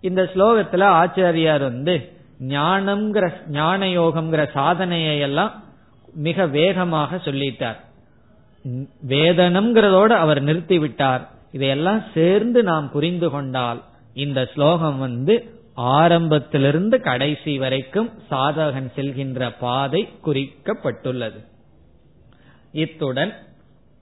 [0.00, 5.62] இந்த ஸ்லோகத்துல ஆச்சாரியார் வந்து ஞானம்ங்கிற ஞான யோகம்ங்கிற சாதனையை எல்லாம்
[6.14, 7.76] மிக வேகமாக சொல்லிட்டார்.
[9.08, 13.82] வேதனம்ங்கிறதோடு அவர் நிறுத்தி விட்டார் இதையெல்லாம் சேர்ந்து நாம் புரிந்து கொண்டால்
[14.14, 21.44] இந்த ஸ்லோகம் வந்து ஆரம்பத்திலிருந்து கடைசி வரைக்கும் சாதகன் செல்கின்ற பாதை குறிக்கப்பட்டுள்ளது.
[22.72, 23.34] இத்துடன்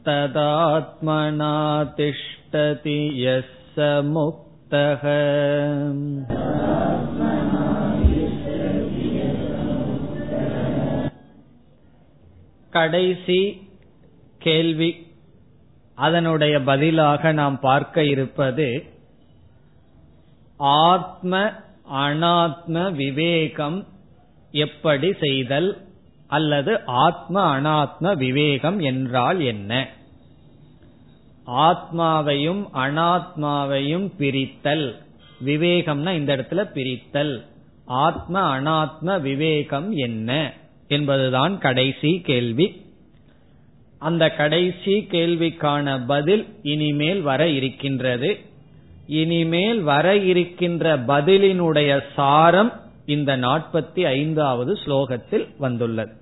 [0.08, 1.54] तदात्मना
[1.98, 3.90] तिष्ठति यः स
[4.69, 5.03] मुक्तः
[12.73, 13.41] கடைசி
[14.41, 14.89] கேள்வி
[15.97, 18.67] அதனுடைய பதிலாக நாம் பார்க்க இருப்பது
[20.87, 21.33] ஆத்ம
[21.99, 23.79] அனாத்ம விவேகம்
[24.53, 25.69] எப்படி செய்தல்
[26.29, 29.71] அல்லது ஆத்ம அனாத்ம விவேகம் என்றால் என்ன
[31.46, 34.94] ஆத்மாவையும் அனாத்மாவையும் பிரித்தல்.
[35.44, 37.46] விவேகம்னா இந்த இடத்துல பிரித்தல்.
[37.84, 40.52] ஆத்ம அனாத்ம விவேகம் என்ன
[40.88, 42.88] என்பதுதான் கடைசி கேள்வி.
[43.98, 48.38] அந்த கடைசி கேள்விக்கான பதில் இனிமேல் வர இருக்கின்றது.
[49.06, 52.72] இனிமேல் வர இருக்கின்ற பதிலினுடைய சாரம்
[53.06, 56.12] இந்த நாற்பத்தி ஐந்தாவது ஸ்லோகத்தில் வந்துள்ளது.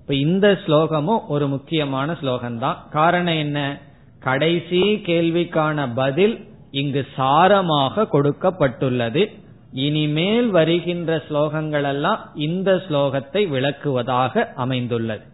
[0.00, 2.76] இப்ப இந்த ஸ்லோகமும் ஒரு முக்கியமான ஸ்லோகம்தான்.
[2.90, 3.80] காரணம் என்ன?
[4.20, 9.32] கடைசி கேள்விக்கான பதில் இங்கு சாரமாக கொடுக்கப்பட்டுள்ளது.
[9.72, 15.24] இனிமேல் வருகின்ற ஸ்லோகங்கள் எல்லாம் இந்த ஸ்லோகத்தை விளக்குவதாக அமைந்துள்ளது.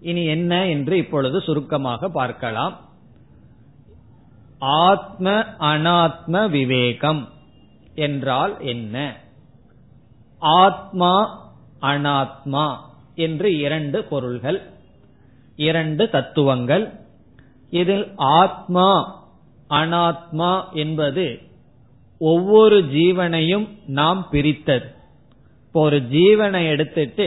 [0.00, 2.80] இனி என்ன என்று இப்பொழுது சுருக்கமாக பார்க்கலாம்.
[4.58, 7.28] ஆத்ம அனாத்ம விவேகம்
[7.94, 9.16] என்றால் என்ன?
[10.38, 11.42] ஆத்மா
[11.80, 12.76] அனாத்மா
[13.14, 14.62] என்று இரண்டு பொருள்கள்
[15.56, 17.02] இரண்டு தத்துவங்கள்
[17.74, 18.90] இதில் ஆத்மா
[19.70, 21.26] அனாத்மா என்பது
[22.18, 24.86] ஒவ்வொரு ஜீவனையும் நாம் பிரித்தது.
[25.66, 27.26] இப்போ ஒரு ஜீவனை எடுத்துட்டு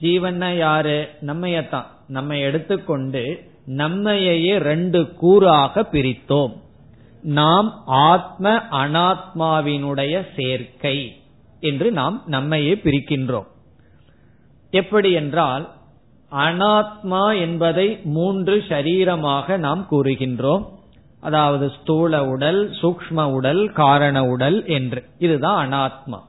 [0.00, 1.08] ஜீவனை யாரு?
[1.20, 1.86] நம்மையத்தான்.
[2.08, 3.22] நம்ம எடுத்துக்கொண்டு
[3.64, 6.54] நம்மையே ரெண்டு கூறாக பிரித்தோம்.
[7.22, 11.22] நாம் ஆத்ம அனாத்மாவினுடைய சேர்க்கை
[11.60, 13.46] என்று நாம் நம்மையே பிரிக்கின்றோம்.
[14.70, 15.72] எப்படி என்றால்
[16.34, 20.68] அனாத்மா என்பதை மூன்று ஷரீரமாக நாம் கூறுகின்றோம்.
[21.20, 25.08] அதாவது ஸ்தூல உடல் சூக்ம உடல் காரண உடல் என்று.
[25.18, 26.20] இதுதான் அனாத்மா.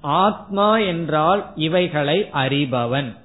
[0.00, 3.16] ஆத்மா என்றால் இவைகளை அறிபவன்.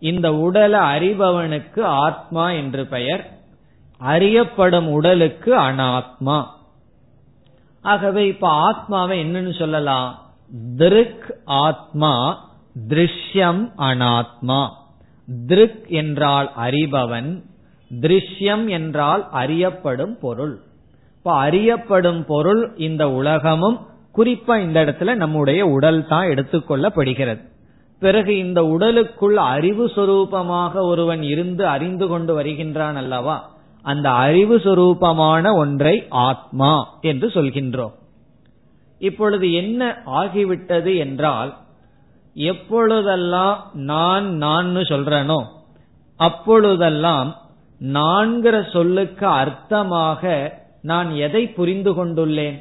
[0.00, 3.38] இந்த உடலை அறிபவனுக்கு ஆத்மா என்று பெயர்.
[3.98, 6.46] அறியப்படும் உடலுக்கு அனாத்மா.
[7.82, 10.22] ஆகவே இப்ப ஆத்மாவை என்னன்னு சொல்லலாம்?
[10.76, 12.44] திருக் ஆத்மா
[12.88, 14.68] திருஷ்யம் அனாத்மா.
[15.46, 17.42] திருக் என்றால் அறிபவன்
[18.00, 20.60] திருஷ்யம் என்றால் அறியப்படும் பொருள்.
[21.16, 23.86] இப்ப அறியப்படும் பொருள் இந்த உலகமும்
[24.16, 27.42] குறிப்பா இந்த இடத்துல நம்முடைய உடல் தான் எடுத்துக்கொள்ளப்படுகிறது.
[27.98, 33.50] பிறகு இந்த உடலுக்குள் அறிவு சுரூபமாக ஒருவன் இருந்து அறிந்து கொண்டு வருகின்றான் அல்லவா?
[33.82, 37.92] அந்த அறிவு சுரூபமான ஒன்றை ஆத்மா என்று சொல்கின்றோம்.
[38.98, 41.56] இப்பொழுது என்ன ஆகிவிட்டது என்றால்
[42.46, 45.40] எப்பொழுதெல்லாம் நான் நான் சொல்றனோ
[46.16, 47.36] அப்பொழுதெல்லாம்
[47.80, 52.58] நான்கிற சொல்லுக்கு அர்த்தமாக நான் எதை புரிந்து கொண்டுள்ளேன்?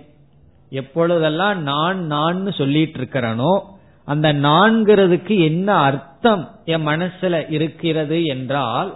[0.70, 3.54] எப்பொழுதெல்லாம் நான் நான் சொல்லிட்டு இருக்கிறனோ
[4.06, 8.96] அந்த நான்கிறதுக்கு என்ன அர்த்தம் என் மனசுல இருக்கிறது என்றால்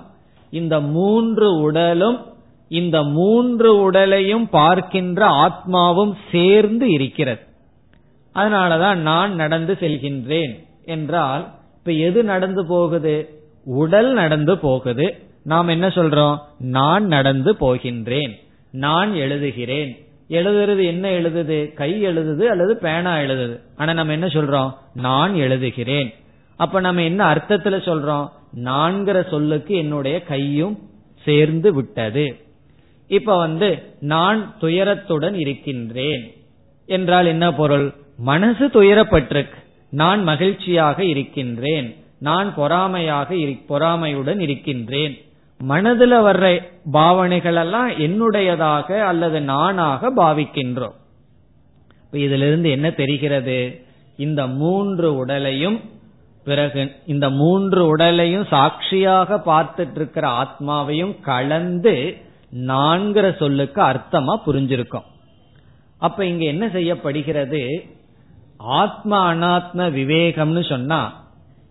[0.50, 2.20] இந்த மூன்று உடலும்
[2.68, 7.42] இந்த மூன்று உடலையும் பார்க்கின்ற ஆத்மாவும் சேர்ந்து இருக்கிறது.
[8.36, 10.54] அதனாலதான் நான் நடந்து செல்கின்றேன்.
[10.86, 13.44] என்றால் இப்ப எது நடந்து போகுது?
[13.66, 15.16] உடல் நடந்து போகுது.
[15.44, 16.38] நாம் என்ன சொல்றோம்?
[16.60, 18.32] நான் நடந்து போகின்றேன்.
[18.72, 20.06] நான் எழுதுகிறேன்.
[20.30, 21.74] எழுதுறது என்ன எழுதுது?
[21.74, 23.60] கை எழுதுது அல்லது பேனா எழுதுது?
[23.76, 24.74] ஆனா நம்ம என்ன சொல்றோம்?
[24.94, 26.14] நான் எழுதுகிறேன்.
[26.56, 28.30] அப்ப நம்ம என்ன அர்த்தத்துல சொல்றோம்?
[28.64, 30.80] நான்கிற சொல்லுக்கு என்னுடைய கையும்
[31.26, 32.38] சேர்ந்து விட்டது.
[33.08, 36.34] இப்ப வந்து நான் துயரத்துடன் இருக்கின்றேன்.
[36.86, 37.94] என்றால் என்ன பொருள்?
[38.18, 39.61] மனசு துயரப்பட்டிருக்கு.
[39.92, 41.96] நான் மகிழ்ச்சியாக இருக்கின்றேன்.
[42.20, 43.36] நான் பொறாமையாக
[43.70, 45.22] பொறாமையுடன் இருக்கின்றேன்.
[45.70, 50.98] மனதுல வர்ற பாவனைகள் எல்லாம் என்னுடையதாக அல்லது நானாக பாவிக்கின்றோம்.
[52.12, 53.86] இதிலிருந்து என்ன தெரிகிறது?
[54.18, 55.80] இந்த மூன்று உடலையும்
[56.44, 62.18] பிறகு இந்த மூன்று உடலையும் சாட்சியாக பார்த்துட்டு இருக்கிற ஆத்மாவையும் கலந்து
[62.68, 65.08] நான்கிற சொல்லுக்கு அர்த்தமா புரிஞ்சிருக்கோம்.
[65.98, 67.86] அப்ப இங்க என்ன செய்யப்படுகிறது?
[68.64, 71.14] ஆத்ம அனாத்ம விவேகம்னு சொன்னா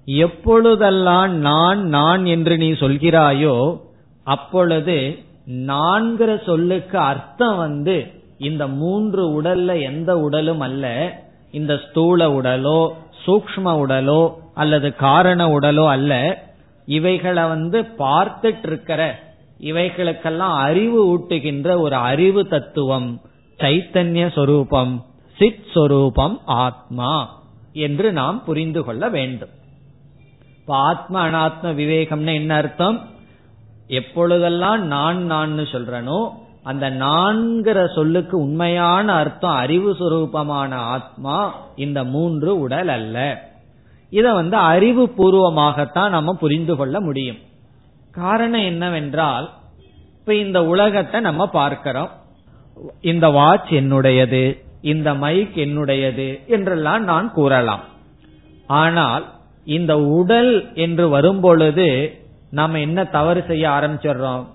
[0.05, 3.81] எப்பொழுதெல்லாம் நான் நான் என்று நீ சொல்கிறாயோ
[4.22, 10.85] அப்பொழுது நான்கிற சொல்லுக்கு அர்த்தம் வந்து இந்த மூன்று உடல்ல எந்த உடலும் அல்ல.
[11.50, 12.88] இந்த ஸ்தூல உடலோ
[13.26, 16.42] சூக்ம உடலோ அல்லது காரண உடலோ அல்ல.
[16.87, 19.18] இவைகளை வந்து பார்த்துட்டு இருக்கிற
[19.61, 23.20] இவைகளுக்கெல்லாம் அறிவு ஊட்டுகின்ற ஒரு அறிவு தத்துவம்
[23.59, 25.05] சைத்தன்ய சொரூபம்.
[25.40, 29.48] சித் சொரூபம் ஆத்மா என்று நாம் புரிந்து கொள்ள வேண்டும்.
[30.59, 33.09] இப்ப ஆத்ம அனாத்ம விவேகம்னு என்ன அர்த்தம்?
[33.87, 36.31] எப்பொழுதெல்லாம் நான் நான் சொல்றனோ
[36.62, 43.48] அந்த நான்கிற சொல்லுக்கு உண்மையான அர்த்தம் அறிவு சுரூபமான ஆத்மா இந்த மூன்று உடல் அல்ல.
[44.11, 47.38] இத வந்து அறிவு பூர்வமாகத்தான் நம்ம புரிந்து கொள்ள முடியும்.
[48.12, 49.50] காரணம் என்னவென்றால்
[50.18, 52.11] இப்ப இந்த உலகத்தை நம்ம பார்க்கிறோம்.
[53.00, 54.68] இந்த வாட்ச் என்னுடையது?
[54.81, 57.81] இந்த மைக் என்னுடையது என்றெல்லாம் நான் கூறலாம்.
[58.66, 59.25] ஆனால்
[59.64, 62.14] இந்த உடல் என்று வரும்பொழுது
[62.51, 64.47] நாம என்ன தவறு செய்ய ஆரம்பிச்சிடுறோம்?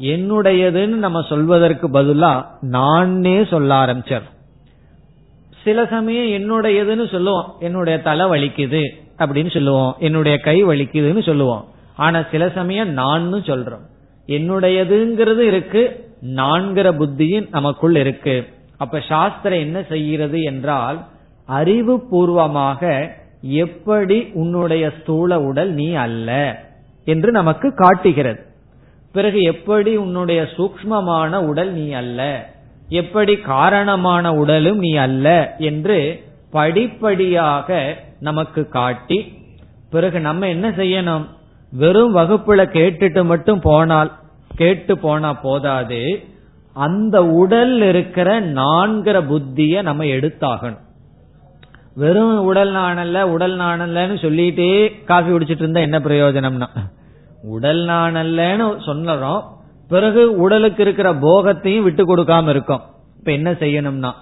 [0.00, 4.34] என்னுடையதுன்னு நம்ம சொல்வதற்கு பதிலா நானே சொல்ல ஆரம்பிச்சிடறோம்.
[5.64, 11.64] சில சமயம் என்னுடையதுன்னு சொல்லுவோம் என்னுடைய தலை வலிக்குது அப்படின்னு சொல்லுவோம் என்னுடைய கை வலிக்குதுன்னு சொல்லுவோம்.
[11.96, 13.84] ஆனா சில சமயம் நான் சொல்றோம்.
[14.26, 18.46] என்னுடையதுங்கிறது இருக்கு நான்கிற புத்தியும் நமக்குள் இருக்கு.
[18.78, 20.98] அப்ப சாஸ்திரம் என்ன செய்கிறது என்றால்
[21.48, 22.90] அறிவு பூர்வமாக
[23.64, 26.30] எப்படி உன்னுடைய ஸ்தூல உடல் நீ அல்ல
[27.04, 28.40] என்று நமக்கு காட்டுகிறது.
[29.14, 32.20] பிறகு எப்படி உன்னுடைய சூக்மமான உடல் நீ அல்ல
[33.00, 35.98] எப்படி காரணமான உடலும் நீ அல்ல என்று
[36.50, 37.78] படிப்படியாக
[38.20, 39.18] நமக்கு காட்டி
[39.90, 41.24] பிறகு நம்ம என்ன செய்யணும்?
[41.72, 44.10] வெறும் வகுப்புல கேட்டுட்டு மட்டும் போனால்
[44.56, 46.00] கேட்டு போனா போதாது.
[46.76, 50.84] அந்த உடல் இருக்கிற நான்கிற புத்திய நம்ம எடுத்தாகணும்.
[51.94, 56.66] வெறும் உடல் நாணல்ல உடல் நாணல்லன்னு சொல்லிட்டே காஃபி குடிச்சிட்டு இருந்தா என்ன பிரயோஜனம்னா?
[57.42, 59.42] உடல் நாணல்லன்னு சொன்னோம்
[59.88, 62.82] பிறகு உடலுக்கு இருக்கிற போகத்தையும் விட்டு கொடுக்காம இருக்கோம்.
[63.18, 64.12] இப்ப என்ன செய்யணும்னா?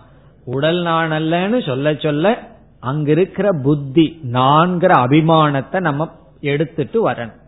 [0.44, 2.38] உடல் நாணல்லன்னு சொல்ல சொல்ல
[2.80, 6.08] அங்க இருக்கிற புத்தி நான்கிற அபிமானத்தை நம்ம
[6.40, 7.40] எடுத்துட்டு வரணும்.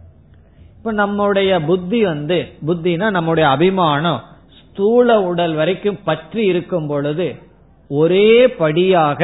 [0.76, 4.22] இப்ப நம்முடைய புத்தி வந்து புத்தினா நம்முடைய அபிமானம்.
[4.76, 7.26] ஸ்தூல உடல் வரைக்கும் பற்றி இருக்கும் பொழுது
[7.90, 9.20] ஒரே படியாக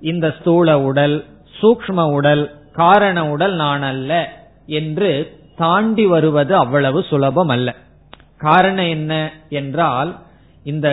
[0.00, 1.14] இந்த ஸ்தூல உடல்
[1.60, 2.42] சூக்ம உடல்
[2.72, 4.12] காரண உடல் நான் அல்ல
[4.66, 5.10] என்று
[5.56, 7.68] தாண்டி வருவது அவ்வளவு சுலபம் அல்ல.
[8.38, 9.12] காரணம் என்ன
[9.48, 10.10] என்றால்
[10.64, 10.88] இந்த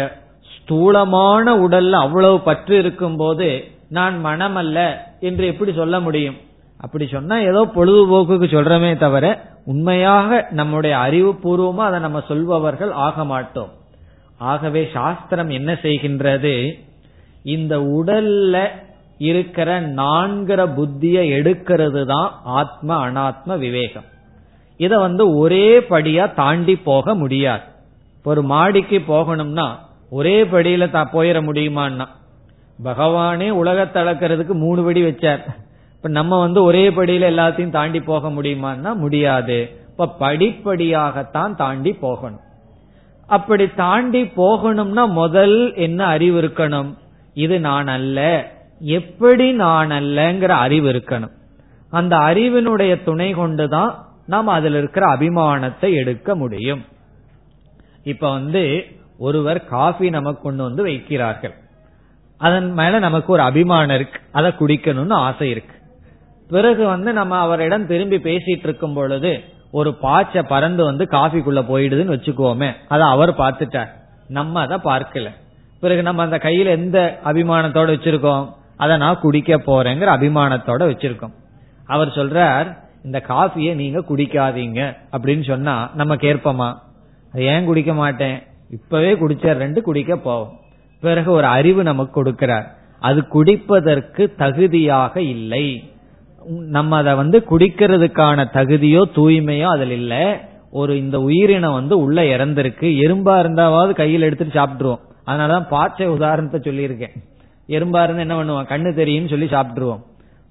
[0.55, 3.49] ஸ்தூலமான உடல்ல அவ்வளவு பற்று இருக்கும் போது
[3.89, 4.77] நான் மனம் அல்ல
[5.19, 6.37] என்று எப்படி சொல்ல முடியும்?
[6.79, 9.25] அப்படி சொன்னா ஏதோ பொழுதுபோக்குக்கு சொல்றமே தவிர
[9.65, 13.71] உண்மையாக நம்முடைய அறிவு பூர்வமா அதை நம்ம சொல்பவர்கள் ஆக மாட்டோம்.
[14.43, 16.55] ஆகவே சாஸ்திரம் என்ன செய்கின்றது?
[17.43, 18.55] இந்த உடல்ல
[19.17, 24.07] இருக்கிற நான்கிற புத்திய எடுக்கிறது தான் ஆத்ம அனாத்ம விவேகம்.
[24.77, 27.63] இத வந்து ஒரே படியா தாண்டி போக முடியாது.
[28.23, 29.67] ஒரு மாடிக்கு போகணும்னா
[30.09, 32.07] ஒரே படியில போயிட முடியுமான்னா?
[32.83, 35.41] பகவானே உலகத்தை அளக்கிறதுக்கு மூணு படி வச்சார்.
[35.95, 39.57] இப்ப நம்ம வந்து ஒரே படியில எல்லாத்தையும் தாண்டி போக முடியுமான்னா முடியாது.
[39.91, 42.42] இப்ப படிப்படியாகத்தான் தாண்டி போகணும்.
[43.27, 46.97] அப்படி தாண்டி போகணும்னா முதல் என்ன அறிவு இருக்கணும்?
[47.33, 48.51] இது நான் அல்ல.
[48.79, 51.31] எப்படி நான் அல்லங்கிற அறிவு இருக்கணும்.
[51.89, 56.85] அந்த அறிவினுடைய துணை கொண்டுதான் நாம் அதுல இருக்கிற அபிமானத்தை எடுக்க முடியும்.
[58.03, 58.85] இப்ப வந்து
[59.17, 61.53] ஒருவர் காஃபி நமக்கு கொண்டு வந்து வைக்கிறார்கள்.
[62.37, 64.19] அதன் மேல நமக்கு ஒரு அபிமானம் இருக்கு.
[64.31, 65.75] அதை குடிக்கணும்னு ஆசை இருக்கு.
[66.49, 69.43] பிறகு வந்து நம்ம அவரிடம் திரும்பி பேசிட்டு இருக்கும் பொழுது
[69.73, 73.89] ஒரு பாய்ச்ச பறந்து வந்து காஃபிக்குள்ள போயிடுதுன்னு வச்சுக்கோமே அதை அவர் பார்த்துட்டார்.
[74.27, 75.29] நம்ம அதை பார்க்கல.
[75.79, 78.53] பிறகு நம்ம அந்த கையில எந்த அபிமானத்தோட வச்சிருக்கோம்?
[78.77, 81.33] அதை நான் குடிக்க போறேங்கிற அபிமானத்தோட வச்சிருக்கோம்.
[81.85, 86.73] அவர் சொல்றார் இந்த காஃபியை நீங்க குடிக்காதீங்க அப்படின்னு சொன்னா நம்ம கேட்போமா?
[87.33, 88.43] ஏன் குடிக்க மாட்டேன்?
[88.69, 90.59] இப்பவே குடிச்ச ரெண்டு குடிக்க போவோம்.
[91.01, 92.65] பிறகு ஒரு அறிவு நமக்கு கொடுக்கிறார்.
[92.99, 95.92] அது குடிப்பதற்கு தகுதியாக இல்லை.
[96.47, 100.41] நம்ம அதை வந்து குடிக்கிறதுக்கான தகுதியோ தூய்மையோ அதில் இல்ல.
[100.71, 102.99] ஒரு இந்த உயிரினம் வந்து உள்ள இறந்திருக்கு.
[102.99, 104.99] எறும்பா இருந்தாவது கையில் எடுத்துட்டு சாப்பிட்டுருவோம்.
[105.27, 107.15] அதனாலதான் பாச்சை உதாரணத்தை சொல்லியிருக்கேன்.
[107.67, 108.65] எறும்பா இருந்து என்ன பண்ணுவோம்?
[108.65, 110.01] கண்ணு தெரியும் சொல்லி சாப்பிட்டுருவோம்.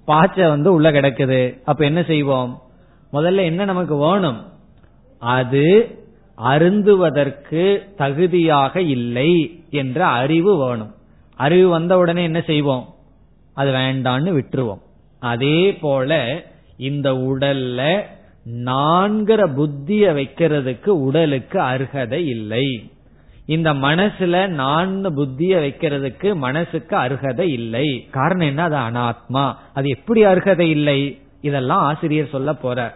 [0.05, 1.61] பாச்சை வந்து உள்ள கிடக்குது.
[1.65, 2.61] அப்ப என்ன செய்வோம்?
[3.13, 4.45] முதல்ல என்ன நமக்கு வேணும்?
[5.17, 5.95] அது
[6.35, 10.95] அருந்துவதற்கு தகுதியாக இல்லை என்ற அறிவு வேணும்.
[11.35, 12.93] அறிவு வந்த உடனே என்ன செய்வோம்?
[13.53, 14.81] அது வேண்டான்னு விட்டுருவோம்.
[15.23, 16.41] அதே போல
[16.77, 18.01] இந்த உடல்ல
[18.65, 22.91] நான்கிற புத்திய வைக்கிறதுக்கு உடலுக்கு அருகதை இல்லை.
[23.45, 28.07] இந்த மனசுல நான் புத்திய வைக்கிறதுக்கு மனசுக்கு அருகதை இல்லை.
[28.11, 28.63] காரணம் என்ன?
[28.63, 29.53] அது அனாத்மா.
[29.73, 31.21] அது எப்படி அருகதை இல்லை?
[31.41, 32.93] இதெல்லாம் ஆசிரியர் சொல்ல போறார்.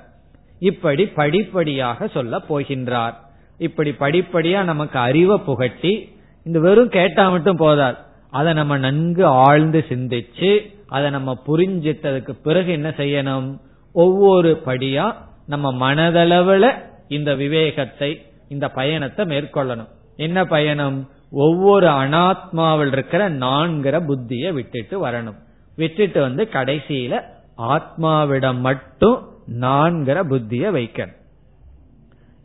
[0.60, 3.14] இப்படி படிப்படியாக சொல்ல போகின்றார்.
[3.58, 7.98] இப்படி படிப்படியா நமக்கு அறிவை புகட்டி இந்த வெறும் கேட்டா மட்டும் போதாது.
[8.30, 13.60] அதை நம்ம நன்கு ஆழ்ந்து சிந்திச்சு அதை நம்ம புரிஞ்சிட்டதுக்கு பிறகு என்ன செய்யணும்?
[13.94, 15.14] ஒவ்வொரு படியா
[15.46, 16.72] நம்ம மனதளவுல
[17.08, 19.90] இந்த விவேகத்தை இந்த பயணத்தை மேற்கொள்ளணும்.
[20.16, 21.10] என்ன பயணம்?
[21.32, 25.38] ஒவ்வொரு அனாத்மாவில் இருக்கிற நான்கிற புத்திய விட்டுட்டு வரணும்.
[25.76, 27.22] விட்டுட்டு வந்து கடைசியில
[27.58, 29.30] ஆத்மாவிடம் மட்டும்
[29.60, 31.16] நான்கிற புத்திய வைக்கணும்.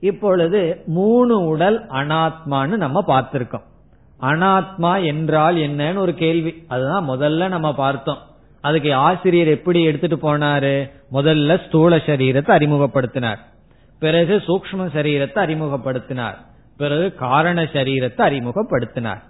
[0.00, 3.70] இப்பொழுது மூணு உடல் அனாத்மான்னு நம்ம பார்த்திருக்கோம்.
[4.20, 6.64] அனாத்மா என்றால் என்னன்னு ஒரு கேள்வி.
[6.68, 8.18] அதுதான் முதல்ல நம்ம பார்த்தோம்.
[8.62, 10.90] அதுக்கு ஆசிரியர் எப்படி எடுத்துட்டு போனாரு?
[11.12, 13.38] முதல்ல ஸ்தூல சரீரத்தை அறிமுகப்படுத்தினார்.
[13.98, 16.34] பிறகு சூக்ம சரீரத்தை அறிமுகப்படுத்தினார்.
[16.76, 19.22] பிறகு காரண சரீரத்தை அறிமுகப்படுத்தினார்.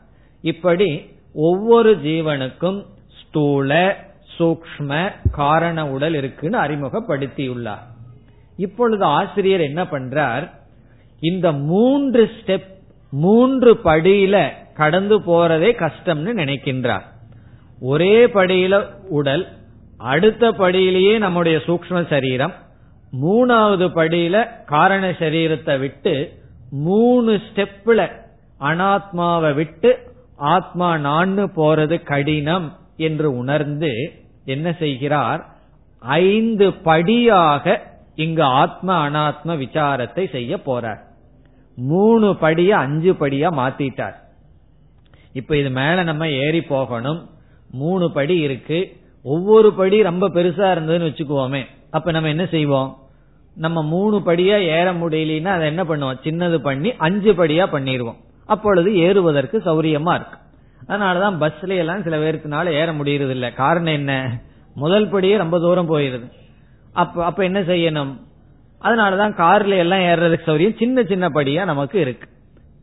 [0.43, 2.85] இப்படி ஒவ்வொரு ஜீவனுக்கும்
[3.21, 3.97] ஸ்தூல
[4.39, 7.85] சூக்ம காரண உடல் இருக்குன்னு அறிமுகப்படுத்தியுள்ளார்.
[8.57, 10.51] இப்பொழுது ஆசிரியர் என்ன பண்றார்?
[11.21, 12.71] இந்த மூன்று ஸ்டெப்
[13.11, 17.11] மூன்று படியில கடந்து போறதே கஷ்டம்னு நினைக்கின்றார்.
[17.83, 19.49] ஒரே படியில உடல்
[19.99, 22.53] அடுத்த படியிலேயே நம்முடைய சூக்ம சரீரம்
[23.23, 28.11] மூணாவது படியில காரண சரீரத்தை விட்டு மூணு ஸ்டெப்ல
[28.61, 29.91] அனாத்மாவை விட்டு
[30.37, 33.93] ஆத்மா நான்னு போறது கடினம் என்று உணர்ந்து
[34.45, 35.43] என்ன செய்கிறார்?
[36.03, 37.65] ஐந்து படியாக
[38.15, 41.01] இங்கு ஆத்ம அனாத்ம விசாரத்தை செய்ய போறார்.
[41.77, 44.17] மூணு படிய அஞ்சு படியா மாத்திட்டார்.
[45.33, 47.21] இப்ப இது மேல நம்ம ஏறி போகணும்.
[47.73, 48.97] மூணு படி இருக்கு.
[49.23, 51.67] ஒவ்வொரு படி ரொம்ப பெருசா இருந்ததுன்னு வச்சுக்குவோமே.
[51.91, 52.97] அப்ப நம்ம என்ன செய்வோம்?
[53.55, 56.19] நம்ம மூணு படியா ஏற முடியலன்னா அதை என்ன பண்ணுவோம்?
[56.23, 58.17] சின்னது பண்ணி அஞ்சு படியா பண்ணிடுவோம்.
[58.47, 60.39] அப்பொழுது ஏறுவதற்கு சௌரியமா இருக்கு.
[60.89, 64.41] அதனாலதான் பஸ்ல எல்லாம் சில பேருக்குனால ஏற முடியறது இல்ல காரணம் என்ன?
[64.75, 66.33] முதல் படியே ரொம்ப தூரம் போயிருது.
[66.93, 68.17] அப்ப அப்ப என்ன செய்யணும்?
[68.83, 72.29] அதனாலதான் கார்ல எல்லாம் ஏறதுக்கு சௌரியம் சின்ன சின்ன படியா நமக்கு இருக்கு.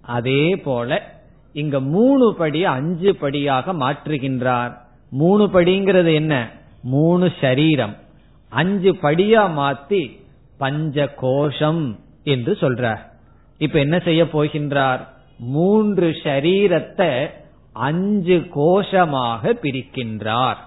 [0.02, 1.19] அதே போல
[1.54, 4.78] இங்க மூணு படி அஞ்சு படியாக மாற்றுகின்றார்.
[5.10, 6.50] மூணு படிங்கிறது என்ன?
[6.84, 7.96] மூணு சரீரம்.
[8.50, 10.20] அஞ்சு படியா மாத்தி
[10.58, 13.00] பஞ்ச கோஷம் என்று சொல்றார்.
[13.58, 15.08] இப்ப என்ன செய்ய போகின்றார்?
[15.40, 17.30] மூன்று ஷரீரத்தை
[17.74, 20.58] அஞ்சு கோஷமாக பிரிக்கின்றார்.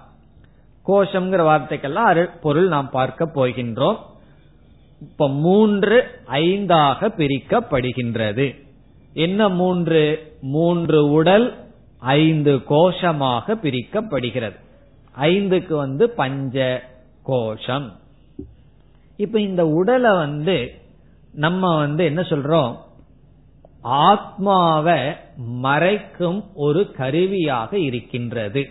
[0.87, 3.97] கோஷம்ங்கிற வார்த்தைக்கெல்லாம் பொருள் நாம் பார்க்க போகின்றோம்.
[4.99, 8.61] இப்ப மூன்று ஐந்தாக பிரிக்கப்படுகின்றது.
[9.13, 10.37] என்ன மூன்று?
[10.41, 14.55] மூன்று உடல் ஐந்து கோஷமாக பிரிக்கப்படுகிறது.
[15.19, 16.83] ஐந்துக்கு வந்து பஞ்ச
[17.23, 17.99] கோஷம்.
[19.17, 20.71] இப்ப இந்த உடலை வந்து
[21.33, 22.75] நம்ம வந்து என்ன சொல்றோம்?
[23.81, 24.99] ஆத்மாவை
[25.63, 28.69] மறைக்கும் ஒரு கருவியாக இருக்கின்றது.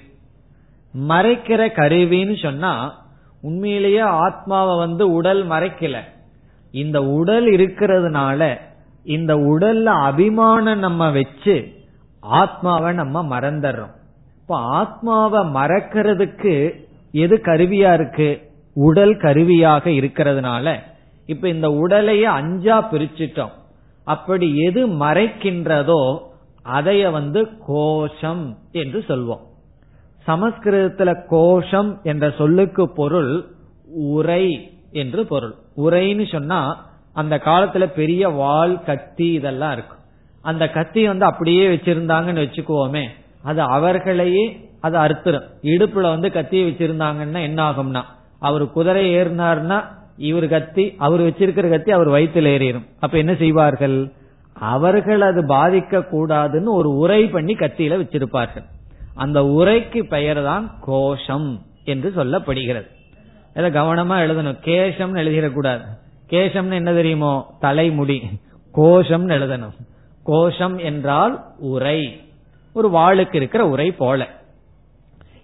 [1.08, 3.04] மறைக்கிற கருவின்னு சொன்னா
[3.40, 6.00] உண்மையிலேயே ஆத்மாவை வந்து உடல் மறைக்கல.
[6.70, 8.58] இந்த உடல் இருக்கிறதுனால
[9.04, 11.72] இந்த உடல்ல அபிமானம் நம்ம வச்சு
[12.20, 13.94] ஆத்மாவை நம்ம மறந்துடுறோம்.
[14.40, 18.50] இப்ப ஆத்மாவை மறக்கிறதுக்கு எது கருவியா இருக்கு?
[18.74, 20.78] உடல் கருவியாக இருக்கிறதுனால.
[21.26, 23.50] இப்ப இந்த உடலையே அஞ்சா பிரிச்சிட்டோம்.
[24.04, 26.18] அப்படி எது மறைக்கின்றதோ
[26.64, 29.40] அதைய வந்து கோஷம் என்று சொல்வோம்.
[30.26, 33.44] சமஸ்கிருதத்துல கோஷம் என்ற சொல்லுக்கு பொருள்
[33.94, 35.54] உரை என்று பொருள்.
[35.76, 40.00] உரைன்னு சொன்னா அந்த காலத்துல பெரிய வால் கத்தி இதெல்லாம் இருக்கும்.
[40.42, 43.04] அந்த கத்தி வந்து அப்படியே வச்சிருந்தாங்கன்னு வச்சுக்குவோமே
[43.42, 45.48] அது அவர்களையே அது அறுத்துரும்.
[45.62, 48.02] இடுப்புல வந்து கத்தியை வச்சிருந்தாங்கன்னா என்ன ஆகும்னா
[48.38, 49.84] அவர் குதிரை ஏறினார்னா
[50.16, 54.12] இவர் கத்தி அவர் வச்சிருக்கிற கத்தி அவர் வயிற்றுல ஏறிடும் அப்ப என்ன செய்வார்கள்?
[54.52, 58.64] அவர்கள் அது பாதிக்க கூடாதுன்னு ஒரு உரை பண்ணி கத்தியில வச்சிருப்பார்கள்.
[59.14, 62.88] அந்த உரைக்கு பெயர் தான் கோஷம் என்று சொல்லப்படுகிறது.
[63.54, 64.58] இதை கவனமா எழுதணும்.
[64.64, 65.84] கேசம் எழுதிடக்கூடாது.
[66.32, 67.56] கேசம்னு என்ன தெரியுமோ?
[67.60, 68.22] தலைமுடி.
[68.72, 69.72] கோஷம் எழுதணும்.
[70.24, 72.20] கோஷம் என்றால் உரை.
[72.72, 74.26] ஒரு வாளுக்கு இருக்கிற உரை போல.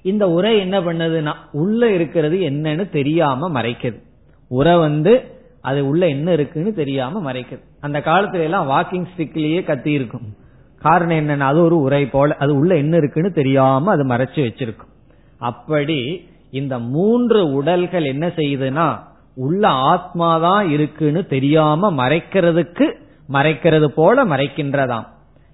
[0.02, 4.02] இந்த உரை என்ன பண்ணுதுன்னா உள்ள இருக்கிறது என்னன்னு தெரியாம மறைக்குது.
[4.48, 7.62] உரை வந்து அது உள்ள என்ன இருக்குன்னு தெரியாம மறைக்குது.
[7.80, 10.36] அந்த காலத்துல எல்லாம் வாக்கிங் ஸ்டிக்லயே கத்தி இருக்கும்.
[10.78, 12.34] காரணம் என்னன்னா அது ஒரு உரை போல.
[12.38, 14.92] அது உள்ள என்ன இருக்குன்னு தெரியாம அது மறைச்சு வச்சிருக்கும்.
[15.38, 18.98] அப்படி இந்த மூன்று உடல்கள் என்ன செய்யுதுன்னா
[19.38, 22.86] உள்ள ஆத்மாதான் இருக்குன்னு தெரியாம மறைக்கிறதுக்கு
[23.32, 25.06] மறைக்கிறது போல மறைக்கின்றதாம்.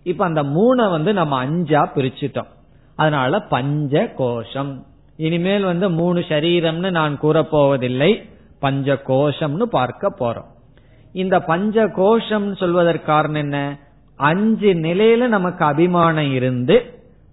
[0.03, 2.51] இப்ப அந்த மூணை வந்து நம்ம அஞ்சா பிரிச்சுட்டோம்.
[2.97, 4.72] அதனால பஞ்ச கோஷம்
[5.16, 8.11] இனிமேல் வந்து மூணு சரீரம்னு நான் கூறப்போவதில்லை.
[8.61, 10.51] பஞ்ச கோஷம்னு பார்க்க போறோம்.
[11.12, 13.59] இந்த பஞ்ச கோஷம் சொல்வதற்கு காரணம் என்ன?
[14.16, 16.76] அஞ்சு நிலையில நமக்கு அபிமானம் இருந்து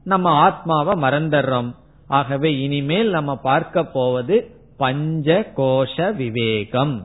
[0.04, 1.70] நம்ம ஆத்மாவை மறந்துடுறோம்.
[2.08, 4.36] ஆகவே இனிமேல் நம்ம பார்க்க போவது
[4.82, 5.28] பஞ்ச
[5.58, 6.96] கோஷ விவேகம்.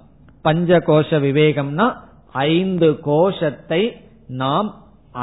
[0.44, 1.86] பஞ்ச கோஷ விவேகம்னா
[2.50, 3.82] ஐந்து கோஷத்தை
[4.42, 4.68] நாம்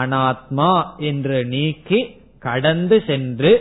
[0.02, 0.74] அனாத்மா
[1.10, 2.00] என்று நீக்கி
[2.46, 3.52] கடந்து சென்று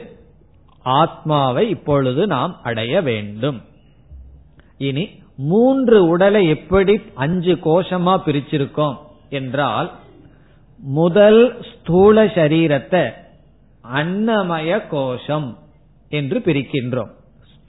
[0.85, 3.59] ஆத்மாவை இப்பொழுது நாம் அடைய வேண்டும்.
[4.89, 5.05] இனி
[5.51, 8.97] மூன்று உடலை எப்படி அஞ்சு கோஷமா பிரிச்சிருக்கோம்
[9.39, 9.89] என்றால்
[11.01, 13.03] முதல் ஸ்தூல சரீரத்தை
[13.85, 15.49] அன்னமய கோஷம்
[16.11, 17.13] என்று பிரிக்கின்றோம்.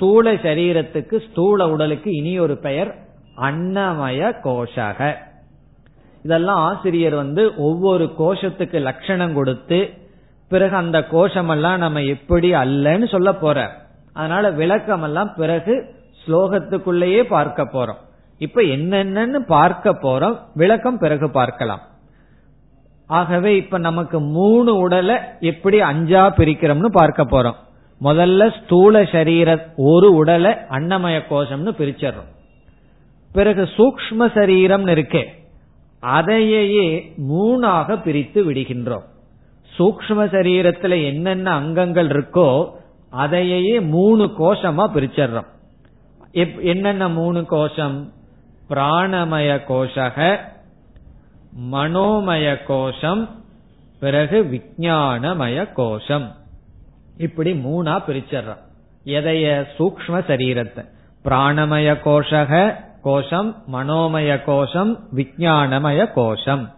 [0.03, 2.89] ஸ்தூல சரீரத்துக்கு ஸ்தூல உடலுக்கு இனி ஒரு பெயர்
[3.37, 4.99] அன்னமய கோஷக.
[6.23, 9.79] இதெல்லாம் ஆசிரியர் வந்து ஒவ்வொரு கோஷத்துக்கு லட்சணம் கொடுத்து
[10.51, 13.71] பிறகு அந்த கோஷமெல்லாம் நம்ம எப்படி அல்லன்னு சொல்ல போற
[14.13, 18.01] அதனால விளக்கம் எல்லாம் பிறகு ஸ்லோகத்துக்குள்ளேயே பார்க்க போறோம்.
[18.37, 20.37] இப்ப என்னென்னு பார்க்க போறோம்.
[20.53, 21.83] விளக்கம் பிறகு பார்க்கலாம்.
[23.07, 27.59] ஆகவே இப்ப நமக்கு மூணு உடலை எப்படி அஞ்சா பிரிக்கிறோம்னு பார்க்க போறோம்.
[28.03, 32.31] முதல்ல ஸ்தூல சரீர ஒரு உடலை அன்னமய கோஷம்னு பிரிச்சிடறோம்.
[33.31, 35.23] பிறகு சூக்ம சரீரம்னு இருக்கே
[35.99, 39.05] அதையே மூணாக பிரித்து விடுகின்றோம்.
[39.77, 42.71] சூக்ம சரீரத்துல என்னென்ன அங்கங்கள் இருக்கோ
[43.09, 45.51] அதையே மூணு கோஷமா பிரிச்சிடுறோம்.
[46.61, 48.11] என்னென்ன மூணு கோஷம்?
[48.69, 50.37] பிராணமய கோஷக
[51.71, 53.29] மனோமய கோஷம்
[53.99, 56.31] பிறகு விஜயானமய கோஷம்.
[57.17, 58.61] இப்படி மூணா பிரிச்சிடறான்
[59.05, 60.85] எதைய சூக்ம சரீரத்தை?
[61.23, 66.73] பிராணமய கோஷக கோஷம் மனோமய கோஷம் விஜயானமய கோஷம்.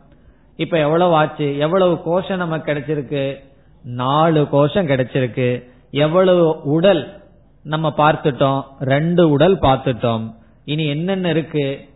[0.56, 1.58] இப்ப எவ்வளவு ஆச்சு?
[1.58, 3.44] எவ்வளவு கோஷம் நமக்கு கிடைச்சிருக்கு?
[3.84, 5.64] நாலு கோஷம் கிடைச்சிருக்கு.
[5.92, 7.24] எவ்வளவு உடல்
[7.64, 8.64] நம்ம பார்த்துட்டோம்?
[8.80, 10.36] ரெண்டு உடல் பார்த்துட்டோம்.
[10.66, 11.90] இனி என்னென்ன இருக்கு?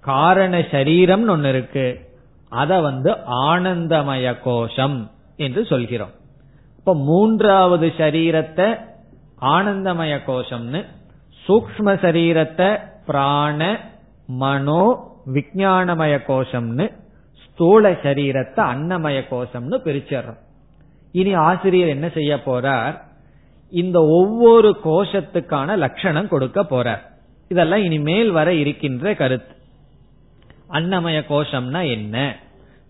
[0.00, 2.12] காரண சரீரம்னு ஒன்னு இருக்கு.
[2.48, 6.10] அத வந்து ஆனந்தமய கோஷம் என்று சொல்கிறோம்.
[6.84, 8.78] இப்ப மூன்றாவது சரீரத்தை
[9.40, 10.84] ஆனந்தமய கோஷம்னு
[11.48, 13.80] சூக்ம சரீரத்தை பிராண
[14.26, 16.92] மனோ விஜயானமய கோஷம்னு
[17.44, 20.38] ஸ்தூல சரீரத்தை அன்னமய கோஷம்னு பிரிச்சிடறோம்.
[21.12, 23.00] இனி ஆசிரியர் என்ன செய்ய போறார்?
[23.70, 27.00] இந்த ஒவ்வொரு கோஷத்துக்கான லட்சணம் கொடுக்க போறார்.
[27.48, 29.54] இதெல்லாம் இனிமேல் வர இருக்கின்ற கருத்து.
[30.70, 32.36] அன்னமய கோஷம்னா என்ன?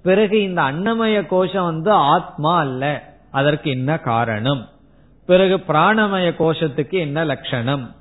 [0.02, 3.12] பிறகு இந்த அன்னமய கோஷம் வந்து ஆத்மா அல்ல.
[3.34, 4.68] அதற்கு என்ன காரணம்?
[5.26, 7.94] பிறகு பிராணமய கோஷத்துக்கு என்ன லட்சணம்?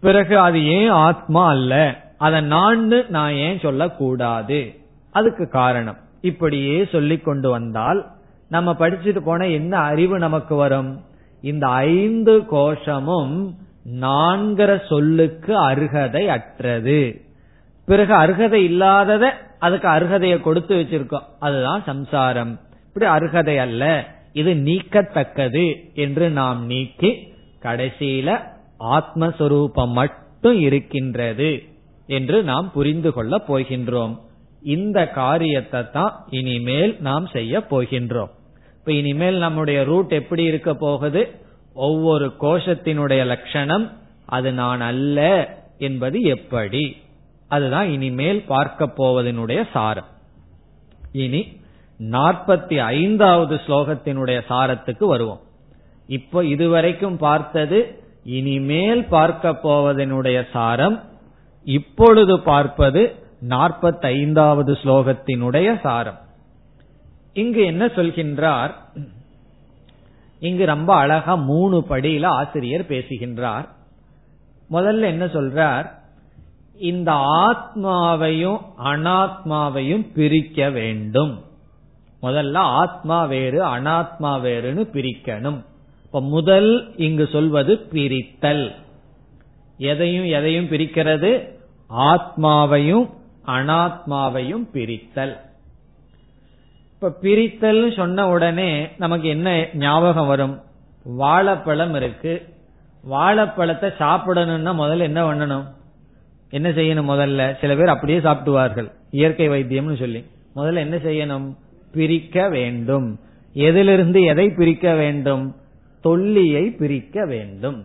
[0.00, 2.00] பிறகு அது ஏன் ஆத்மா அல்ல?
[2.18, 4.80] அதை நான் நான் ஏன் சொல்லக்கூடாது?
[5.10, 5.96] அதுக்கு காரணம்.
[6.20, 8.06] இப்படியே சொல்லிக் கொண்டு வந்தால்
[8.48, 11.04] நம்ம படிச்சுட்டு போன என்ன அறிவு நமக்கு வரும்?
[11.40, 13.54] இந்த ஐந்து கோஷமும்
[14.00, 17.20] நான்கிற சொல்லுக்கு அருகதை அற்றது.
[17.84, 21.26] பிறகு அருகதை இல்லாதத அதுக்கு அருகதையை கொடுத்து வச்சிருக்கோம்.
[21.40, 22.60] அதுதான் சம்சாரம்.
[22.86, 24.14] இப்படி அருகதை அல்ல.
[24.40, 27.10] இது நீக்கத்தக்கது என்று நாம் நீக்கி
[27.62, 28.30] கடைசியில
[28.96, 31.50] ஆத்மஸ்வரூபம் மட்டும் இருக்கின்றது
[32.06, 34.14] என்று நாம் புரிந்து கொள்ளப் போகின்றோம்.
[34.74, 38.32] இந்த காரியத்தை தான் இனிமேல் நாம் செய்ய போகின்றோம்.
[38.78, 41.22] இப்ப இனிமேல் நம்முடைய ரூட் எப்படி இருக்க போகுது?
[41.74, 43.86] ஒவ்வொரு கோஷத்தினுடைய லட்சணம்
[44.26, 45.18] அது நான் அல்ல
[45.78, 46.84] என்பது எப்படி?
[47.48, 50.10] அதுதான் இனிமேல் பார்க்க போவதனுடைய சாரம்.
[51.24, 51.42] இனி
[52.00, 55.40] நாற்பத்தி ஐந்தாவது ஸ்லோகத்தினுடைய சாரத்துக்கு வருவோம்.
[56.06, 61.02] இப்போ இதுவரைக்கும் பார்த்தது இனிமேல் பார்க்க போவதனுடைய சாரம்
[61.64, 63.14] இப்பொழுது பார்ப்பது
[63.48, 66.18] நாற்பத்தி ஐந்தாவது ஸ்லோகத்தினுடைய சாரம்.
[67.32, 68.70] இங்கு என்ன சொல்கின்றார்?
[70.40, 73.68] இங்கு ரொம்ப அழகா மூணு படியில ஆசிரியர் பேசுகின்றார்.
[74.70, 75.90] முதல்ல என்ன சொல்றார்?
[76.78, 81.44] இந்த ஆத்மாவையும் அனாத்மாவையும் பிரிக்க வேண்டும்.
[82.26, 85.64] முதல்ல ஆத்மா வேறு அனாத்மா வேறுனு பிரிக்கணும்.
[86.04, 88.74] இப்ப முதல் இங்கு சொல்வது பிரித்தல்.
[89.78, 91.48] எதையும் எதையும் பிரிக்கிறது?
[91.96, 93.10] ஆத்மாவையும்
[93.46, 95.36] அனாத்மாவையும் பிரித்தல்.
[96.94, 100.60] இப்ப பிரித்தல் சொன்ன உடனே நமக்கு என்ன ஞாபகம் வரும்?
[101.02, 102.54] வாழைப்பழம் இருக்கு.
[103.02, 105.64] வாழைப்பழத்தை சாப்பிடணும்னா முதல்ல என்ன பண்ணணும்?
[106.50, 107.58] என்ன செய்யணும் முதல்ல?
[107.60, 108.90] சில பேர் அப்படியே சாப்பிடுவார்கள்.
[109.10, 110.24] இயற்கை வைத்தியம்னு சொல்லி.
[110.56, 111.56] முதல்ல என்ன செய்யணும்?
[111.96, 113.06] பிரிக்க வேண்டும்.
[113.52, 115.54] எதிலிருந்து எதை பிரிக்க வேண்டும்?
[116.00, 117.78] தொல்லியை பிரிக்க வேண்டும்.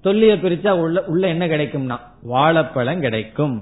[0.00, 3.56] தொல்லியை பிரிச்சா உள்ள உள்ள என்ன கிடைக்கும்னா வாழைப்பழம் கிடைக்கும்.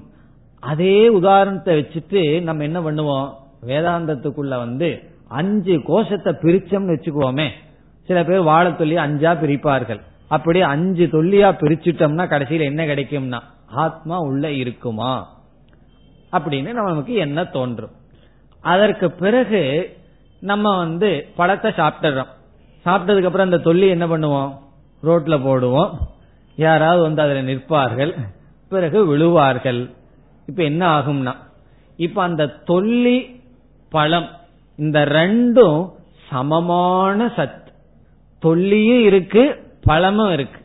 [0.59, 3.29] அதே உதாரணத்தை வச்சுட்டு நம்ம என்ன பண்ணுவோம்?
[3.67, 4.89] வேதாந்தத்துக்குள்ள வந்து
[5.27, 7.47] அஞ்சு கோஷத்தை பிரிச்சோம்னு வச்சுக்குவோமே.
[8.03, 9.99] சில பேர் வாழை தொல்லி அஞ்சா பிரிப்பார்கள்.
[10.27, 15.13] அப்படி அஞ்சு தொல்லியா பிரிச்சுட்டோம்னா கடைசியில் என்ன கிடைக்கும்னா ஆத்மா உள்ள இருக்குமா?
[16.31, 17.99] அப்படின்னு நமக்கு என்ன தோன்றும்.
[18.61, 19.95] அதற்கு பிறகு
[20.39, 22.27] நம்ம வந்து பழத்தை சாப்பிட்டுறோம்.
[22.85, 24.57] சாப்பிட்டதுக்கு அப்புறம் அந்த தொல்லி என்ன பண்ணுவோம்?
[25.03, 25.91] ரோட்ல போடுவோம்.
[26.55, 28.15] யாராவது வந்து அதுல நிற்பார்கள்.
[28.69, 29.89] பிறகு விழுவார்கள்.
[30.45, 31.35] இப்ப என்ன ஆகும்னா
[31.95, 33.41] இப்ப அந்த தொல்லி
[33.89, 34.29] பழம்
[34.75, 35.91] இந்த ரெண்டும்
[36.29, 37.59] சமமான சத்
[38.39, 40.61] தொல்லியும் இருக்கு பழமும் இருக்கு.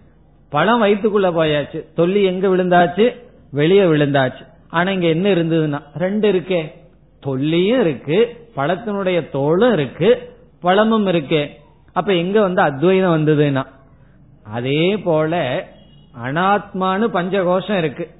[0.49, 1.85] பழம் வயிற்றுக்குள்ள போயாச்சு.
[1.97, 3.21] தொல்லி எங்க விழுந்தாச்சு?
[3.51, 4.47] வெளியே விழுந்தாச்சு.
[4.69, 6.85] ஆனா இங்க என்ன இருந்ததுன்னா ரெண்டு இருக்கே.
[7.27, 11.51] தொல்லியும் இருக்கு பழத்தினுடைய தோளும் இருக்கு பழமும் இருக்கு.
[11.93, 13.65] அப்ப எங்க வந்து அத்வைதம் வந்ததுன்னா?
[14.45, 15.65] அதே போல
[16.25, 18.11] அனாத்மானு பஞ்சகோஷம் இருக்கு.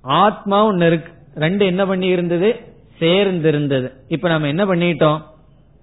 [0.00, 1.12] ஆத்மா ஒன்னு இருக்கு.
[1.34, 2.56] ரெண்டு என்ன பண்ணி இருந்தது?
[2.98, 5.22] சேர்ந்து இருந்தது இப்ப நம்ம என்ன பண்ணிட்டோம்?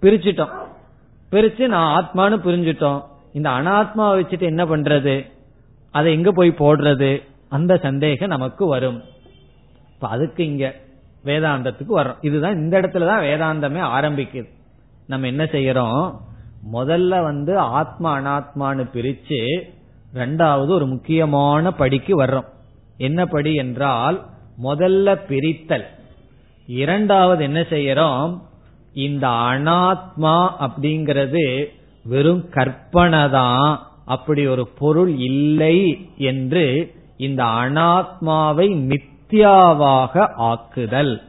[0.02, 0.50] பிரிச்சுட்டோம்.
[1.32, 3.04] பிரிச்சு நான் ஆத்மானு புரிஞ்சுட்டோம்.
[3.34, 5.32] இந்த அனாத்மாவை வச்சுட்டு என்ன பண்றது?
[5.92, 7.24] அதை எங்க போய் போடுறது?
[7.50, 9.02] அந்த சந்தேகம் நமக்கு வரும்.
[9.94, 10.76] இப்ப அதுக்கு இங்க
[11.26, 12.18] வேதாந்தத்துக்கு வர்றோம்.
[12.22, 14.50] இதுதான் இந்த இடத்துலதான் வேதாந்தமே ஆரம்பிக்குது.
[15.08, 16.18] நம்ம என்ன செய்யறோம்?
[16.74, 19.62] முதல்ல வந்து ஆத்மா அனாத்மான்னு பிரிச்சு
[20.14, 22.46] ரெண்டாவது ஒரு முக்கியமான படிக்கு வர்றோம்.
[22.98, 24.26] என்ன படி என்றால்
[24.64, 25.86] முதல்ல பிரித்தல்.
[26.68, 28.42] இரண்டாவது என்ன செய்யறோம்?
[28.94, 31.66] இந்த அனாத்மா அப்படிங்கிறது
[32.04, 33.88] வெறும் கற்பனை தான்.
[34.06, 38.70] அப்படி ஒரு பொருள் இல்லை என்று இந்த அனாத்மாவை
[39.32, 41.22] மித்தியாவாக ஆக்குதல்.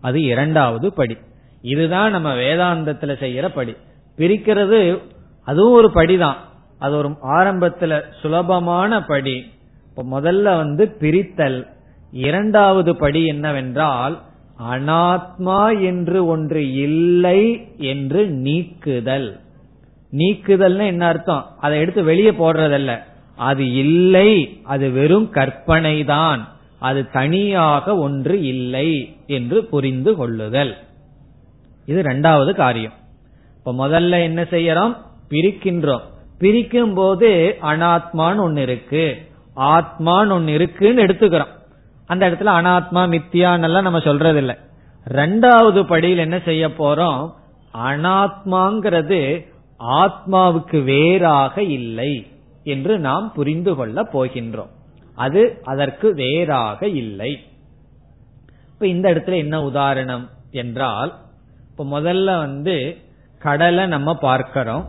[0.00, 1.16] அது இரண்டாவது படி.
[1.62, 3.76] இதுதான் நம்ம வேதாந்தத்துல செய்யற படி.
[4.16, 4.98] பிரிக்கிறது
[5.44, 6.36] அதுவும் ஒரு படிதான்.
[6.78, 9.50] அது ஒரு ஆரம்பத்துல சுலபமான படி.
[9.88, 11.66] இப்ப முதல்ல வந்து பிரித்தல்.
[12.12, 14.20] இரண்டாவது படி என்னவென்றால்
[14.70, 19.40] அனாத்மா என்று ஒன்று இல்லை என்று நீக்குதல்.
[20.12, 21.46] நீக்குதல்னு என்ன அர்த்தம்?
[21.60, 22.98] அதை எடுத்து வெளியே போடுறதல்ல.
[23.36, 26.48] அது இல்லை அது வெறும் கற்பனை தான்
[26.82, 30.72] அது தனியாக ஒன்று இல்லை என்று புரிந்து கொள்ளுதல்.
[31.86, 32.92] இது ரெண்டாவது காரியம்.
[33.56, 34.96] இப்ப முதல்ல என்ன செய்யறோம்?
[35.28, 36.04] பிரிக்கின்றோம்.
[36.38, 37.28] பிரிக்கும் போது
[37.62, 39.04] அனாத்மான்னு ஒன்னு இருக்கு.
[39.56, 41.52] ஆத்மான்னு ஒன்னு இருக்குன்னு எடுத்துக்கிறோம்.
[42.06, 44.56] அந்த இடத்துல அனாத்மா மித்தியான்னு நம்ம சொல்றது இல்லை
[45.10, 47.32] ரெண்டாவது படியில் என்ன செய்ய போறோம்?
[47.84, 49.22] அனாத்மாங்கிறது
[49.78, 52.26] ஆத்மாவுக்கு வேறாக இல்லை
[52.64, 54.72] என்று நாம் புரிந்து கொள்ள போகின்றோம்.
[55.14, 57.44] அது அதற்கு வேறாக இல்லை.
[58.72, 61.20] இப்ப இந்த இடத்துல என்ன உதாரணம் என்றால்
[61.70, 62.96] இப்ப முதல்ல வந்து
[63.38, 64.88] கடலை நம்ம பார்க்கிறோம்.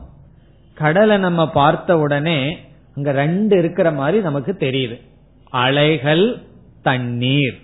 [0.73, 2.59] கடலை நம்ம பார்த்த உடனே
[2.95, 5.01] அங்க ரெண்டு இருக்கிற மாதிரி நமக்கு தெரியுது.
[5.49, 6.41] அலைகள்
[6.81, 7.61] தண்ணீர்.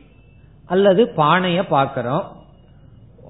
[0.66, 2.36] அல்லது பானைய பார்க்கிறோம்.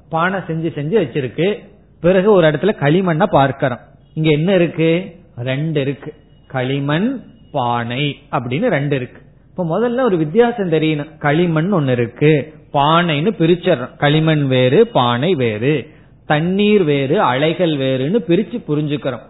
[0.09, 1.69] பானை செஞ்சு செஞ்சு வச்சிருக்கு.
[2.01, 3.79] பிறகு ஒரு இடத்துல களிமண்ண பார்க்கிறோம்.
[4.13, 5.19] இங்க என்ன இருக்கு?
[5.37, 6.13] ரெண்டு இருக்கு.
[6.47, 9.21] களிமண் பானை அப்படின்னு ரெண்டு இருக்கு.
[9.49, 11.17] இப்ப முதல்ல ஒரு வித்தியாசம் தெரியணும்.
[11.17, 12.53] களிமண் ஒன்னு இருக்கு.
[12.73, 13.97] பானைன்னு பிரிச்சிடறோம்.
[13.97, 15.89] களிமண் வேறு பானை வேறு.
[16.25, 19.21] தண்ணீர் வேறு அலைகள் வேறுன்னு பிரிச்சு புரிஞ்சுக்கிறோம்.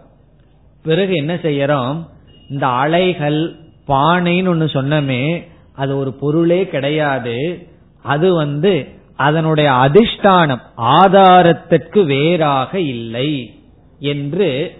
[0.82, 2.06] பிறகு என்ன செய்யறோம்?
[2.50, 3.54] இந்த அலைகள்
[3.88, 7.66] பானைன்னு ஒன்னு சொன்னமே அது ஒரு பொருளே கிடையாது.
[8.02, 13.60] அது வந்து அதனுடைய அதிஷ்டானம் ஆதாரத்திற்கு வேறாக இல்லை
[13.98, 14.72] என்று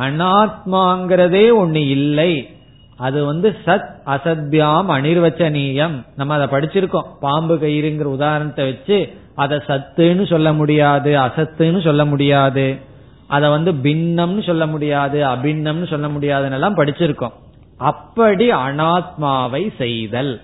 [0.00, 2.48] அனாத்மாங்கிறதே ஒண்ணு இல்லை.
[2.96, 6.06] அது வந்து சத் அசத்யாம் அனிர்வச்சனீயம்.
[6.16, 7.06] நம்ம அதை படிச்சிருக்கோம்.
[7.20, 12.76] பாம்பு கயிறுங்கிற உதாரணத்தை வச்சு அதை சத்துன்னு சொல்ல முடியாது அசத்துன்னு சொல்ல முடியாது.
[13.26, 17.32] அதை வந்து பின்னம்னு சொல்ல முடியாது அபின்னம்னு சொல்ல முடியாதுன்னு எல்லாம் படிச்சிருக்கோம்.
[17.78, 20.40] அப்படி அனாத்மாவை செய்தல்.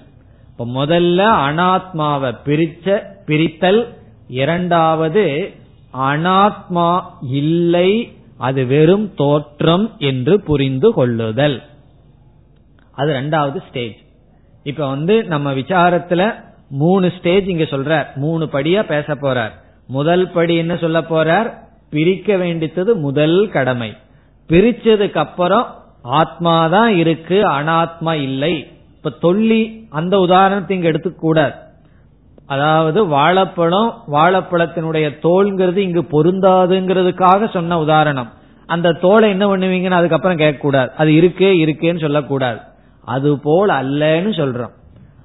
[0.51, 3.87] இப்ப முதல்ல அனாத்மாவை பிரிச்ச பிரித்தல்.
[4.29, 5.53] இரண்டாவது
[5.99, 11.63] அனாத்மா இல்லை அது வெறும் தோற்றம் என்று புரிந்து கொள்ளுதல்.
[12.93, 13.97] அது ரெண்டாவது ஸ்டேஜ்
[14.63, 16.35] இப்ப வந்து நம்ம விசாரத்துல
[16.69, 18.15] மூணு ஸ்டேஜ் இங்க சொல்றார்.
[18.15, 19.51] மூணு படியா பேச போறார்.
[19.87, 21.53] முதல் படி என்ன சொல்ல போறார்?
[21.91, 23.97] பிரிக்க வேண்டியது முதல் கடமை.
[24.49, 25.67] பிரிச்சதுக்கு அப்புறம்
[26.05, 28.67] ஆத்மாதான் இருக்கு அனாத்மா இல்லை.
[28.97, 31.55] இப்ப தொல்லி அந்த உதாரணத்தை இங்க எடுத்துக்கூடாது.
[32.47, 38.33] அதாவது வாழைப்பழம் வாழைப்பழத்தினுடைய தோல்ங்கிறது இங்கு பொருந்தாதுங்கிறதுக்காக சொன்ன உதாரணம்.
[38.67, 40.89] அந்த தோலை என்ன பண்ணுவீங்கன்னு அதுக்கப்புறம் கேட்கக்கூடாது.
[40.89, 42.59] அது இருக்கே இருக்கேன்னு சொல்லக்கூடாது.
[43.15, 44.75] அது போல் அல்லன்னு சொல்றோம்.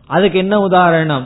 [0.07, 1.25] அதுக்கு என்ன உதாரணம்?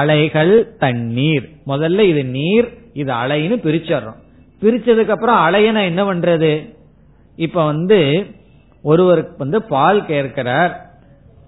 [0.00, 1.46] அலைகள் தண்ணீர்.
[1.66, 4.20] முதல்ல இது நீர் இது அலைன்னு பிரிச்சிடறோம்
[4.62, 6.52] பிரிச்சதுக்கு அப்புறம் அலையனா என்ன பண்றது?
[7.36, 7.98] இப்ப வந்து
[8.82, 10.72] ஒருவருக்கு வந்து பால் கேட்கிறார்.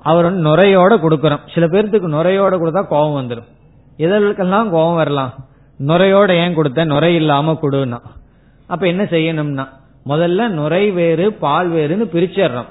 [0.02, 3.48] அவர் வந்து நுரையோட கொடுக்கறோம் சில பேர்த்துக்கு நுரையோட கொடுத்தா கோபம் வந்துடும்
[3.98, 5.32] எதற்கெல்லாம் கோபம் வரலாம்?
[5.88, 6.84] நுரையோட ஏன் கொடுத்த?
[6.84, 7.98] நுரை இல்லாம கொடுன்னா.
[8.66, 9.64] அப்ப என்ன செய்யணும்னா
[10.06, 12.70] முதல்ல நுரை வேறு பால் வேறுன்னு பிரிச்சிடுறோம்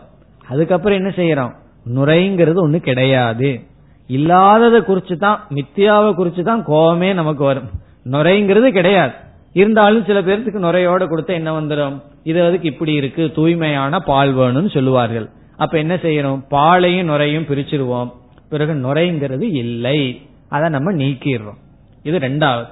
[0.49, 1.53] அதுக்கப்புறம் என்ன செய்யறோம்?
[1.95, 3.61] நுரைங்கிறது ஒண்ணு கிடையாது.
[4.07, 7.69] இல்லாததை குறிச்சு தான் மித்தியாவை குறிச்சு தான் கோபமே நமக்கு வரும்.
[8.11, 9.13] நுரைங்கிறது கிடையாது.
[9.53, 15.29] இருந்தாலும் சில பேர்த்துக்கு நுரையோட கொடுத்த என்ன வந்துடும் இது அதுக்கு இப்படி இருக்கு தூய்மையான பால் வேணும்னு சொல்லுவார்கள்.
[15.57, 16.45] அப்ப என்ன செய்யறோம்?
[16.49, 18.13] பாலையும் நுரையும் பிரிச்சிருவோம்.
[18.49, 20.21] பிறகு நுரைங்கிறது இல்லை.
[20.49, 21.57] அதை நம்ம நீக்கிடுறோம்.
[22.03, 22.67] இது ரெண்டாவது.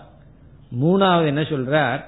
[0.83, 2.03] மூணாவது என்ன சொல்றார்?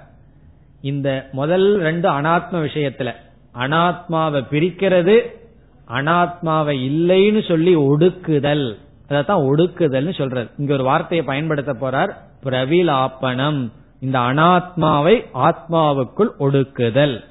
[0.82, 3.11] இந்த முதல் ரெண்டு அனாத்ம விஷயத்துல
[3.57, 5.43] அனாத்மாவை பிரிக்கிறது
[5.88, 8.78] அனாத்மாவை இல்லைன்னு சொல்லி ஒடுக்குதல்.
[9.10, 12.16] அதான் ஒடுக்குதல்னு சொல்றது இங்க ஒரு வார்த்தையை பயன்படுத்த போறார்.
[12.44, 13.72] பிரவிலாப்பனம்.
[14.00, 17.24] இந்த அனாத்மாவை ஆத்மாவுக்குள் ஒடுக்குதல்.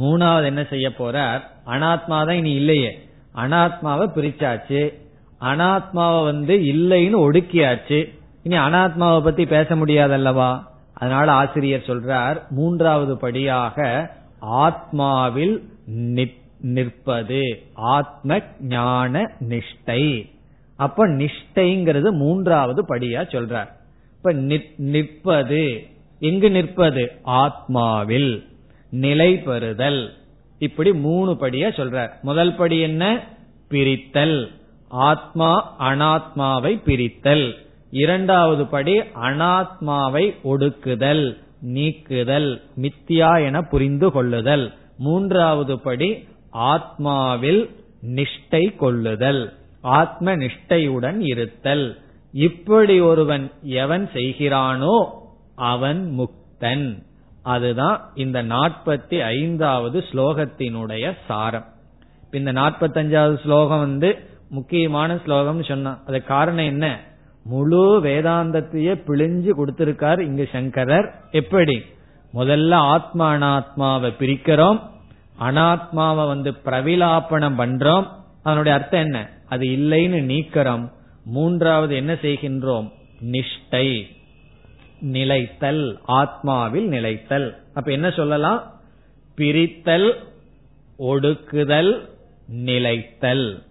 [0.00, 1.40] மூணாவது என்ன செய்ய போறார்?
[1.66, 3.08] அனாத்மா தான் இனி இல்லையே.
[3.36, 4.94] அனாத்மாவை பிரிச்சாச்சு.
[5.40, 8.16] அனாத்மாவை வந்து இல்லைன்னு ஒடுக்கியாச்சு.
[8.42, 10.66] இனி அனாத்மாவை பத்தி பேச முடியாதல்லவா?
[10.94, 14.10] அதனால ஆசிரியர் சொல்றார் மூன்றாவது படியாக
[14.42, 15.62] ஆத்மாவில்
[15.92, 17.62] நித் நிற்பது.
[17.72, 20.30] ஆத்ம ஞான நிஷ்டை.
[20.76, 23.68] அப்ப நிஷ்டைங்கிறது மூன்றாவது படியா சொல்றார்.
[24.16, 24.32] இப்ப
[24.76, 25.86] நிற்பது.
[26.20, 27.12] எங்கு நிற்பது?
[27.24, 28.44] ஆத்மாவில்.
[28.90, 30.12] நிலை பெறுதல்.
[30.58, 32.10] இப்படி மூணு படியா சொல்றார்.
[32.22, 33.26] முதல் படி என்ன?
[33.68, 34.48] பிரித்தல்.
[34.88, 37.54] ஆத்மா அனாத்மாவை பிரித்தல்.
[37.90, 44.72] இரண்டாவது படி அனாத்மாவை ஒடுக்குதல் நீக்குதல் மித்தியா என புரிந்து கொள்ளுதல்.
[44.98, 47.70] மூன்றாவது படி ஆத்மாவில்
[48.06, 51.98] நிஷ்டை கொள்ளுதல் ஆத்ம நிஷ்டையுடன் இருத்தல்.
[52.32, 55.06] இப்படி ஒருவன் எவன் செய்கிறானோ
[55.54, 57.02] அவன் முக்தன்.
[57.42, 61.64] அதுதான் இந்த நாற்பத்தி ஐந்தாவது ஸ்லோகத்தினுடைய சாரம்.
[62.30, 64.18] இந்த நாற்பத்தஞ்சாவது ஸ்லோகம் வந்து
[64.50, 67.00] முக்கியமான ஸ்லோகம்னு சொன்னான் அது காரணம் என்ன?
[67.44, 71.14] முழு வேதாந்தத்தையே பிழிஞ்சு கொடுத்திருக்கார் இங்கு சங்கரர்.
[71.30, 71.82] எப்படி?
[72.34, 74.80] முதல்ல ஆத்மா அனாத்மாவை பிரிக்கிறோம்
[75.40, 78.06] அனாத்மாவை வந்து பிரவிலாப்பனம் பண்றோம்.
[78.42, 79.28] அதனுடைய அர்த்தம் என்ன?
[79.46, 80.92] அது இல்லைன்னு நீக்கிறோம்.
[81.24, 82.92] மூன்றாவது என்ன செய்கின்றோம்?
[83.20, 84.06] நிஷ்டை.
[85.00, 86.00] நிலைத்தல்.
[86.08, 87.56] ஆத்மாவில் நிலைத்தல்.
[87.74, 88.80] அப்ப என்ன சொல்லலாம்?
[89.36, 90.14] பிரித்தல்
[90.98, 92.08] ஒடுக்குதல்
[92.48, 93.62] நிலைத்தல்.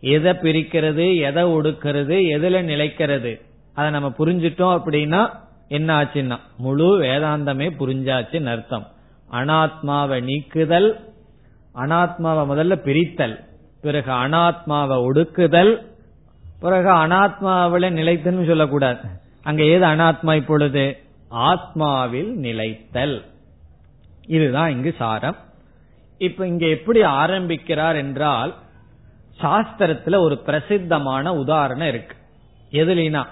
[0.00, 3.40] எதை பிரிக்கிறது எதை ஒடுக்கிறது எதுல நிலைக்கிறது?
[3.74, 5.30] அதை நம்ம புரிஞ்சிட்டோம் அப்படின்னா
[5.68, 8.86] என்ன ஆச்சுன்னா முழு வேதாந்தமே புரிஞ்சாச்சுன்னு அர்த்தம்.
[9.30, 11.14] அனாத்மாவை நீக்குதல்
[11.74, 13.44] அனாத்மாவை முதல்ல பிரித்தல்
[13.80, 15.86] பிறகு அனாத்மாவை ஒடுக்குதல்
[16.60, 19.00] பிறகு அனாத்மாவில நிலைத்தல்னு சொல்லக்கூடாது.
[19.42, 20.98] அங்க ஏது அனாத்மா இப்பொழுது?
[21.30, 23.24] ஆத்மாவில் நிலைத்தல்.
[24.26, 25.36] இதுதான் இங்கு சாரம்.
[26.18, 28.54] இப்ப இங்க எப்படி ஆரம்பிக்கிறார் என்றால்
[29.42, 32.16] சாஸ்திரத்துல ஒரு பிரசித்தமான உதாரணம் இருக்கு.
[32.70, 33.26] எதுலினா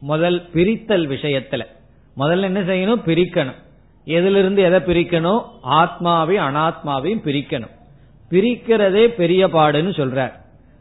[0.00, 1.66] முதல் பிரித்தல் விஷயத்துல.
[2.16, 2.98] முதல்ல என்ன செய்யணும்?
[2.98, 3.68] பிரிக்கணும்.
[4.10, 5.42] எதிலிருந்து எதை பிரிக்கணும்?
[5.70, 7.74] ஆத்மாவையும் அனாத்மாவையும் பிரிக்கணும்.
[8.30, 10.32] பிரிக்கிறதே பெரிய பாடுன்னு சொல்றார்.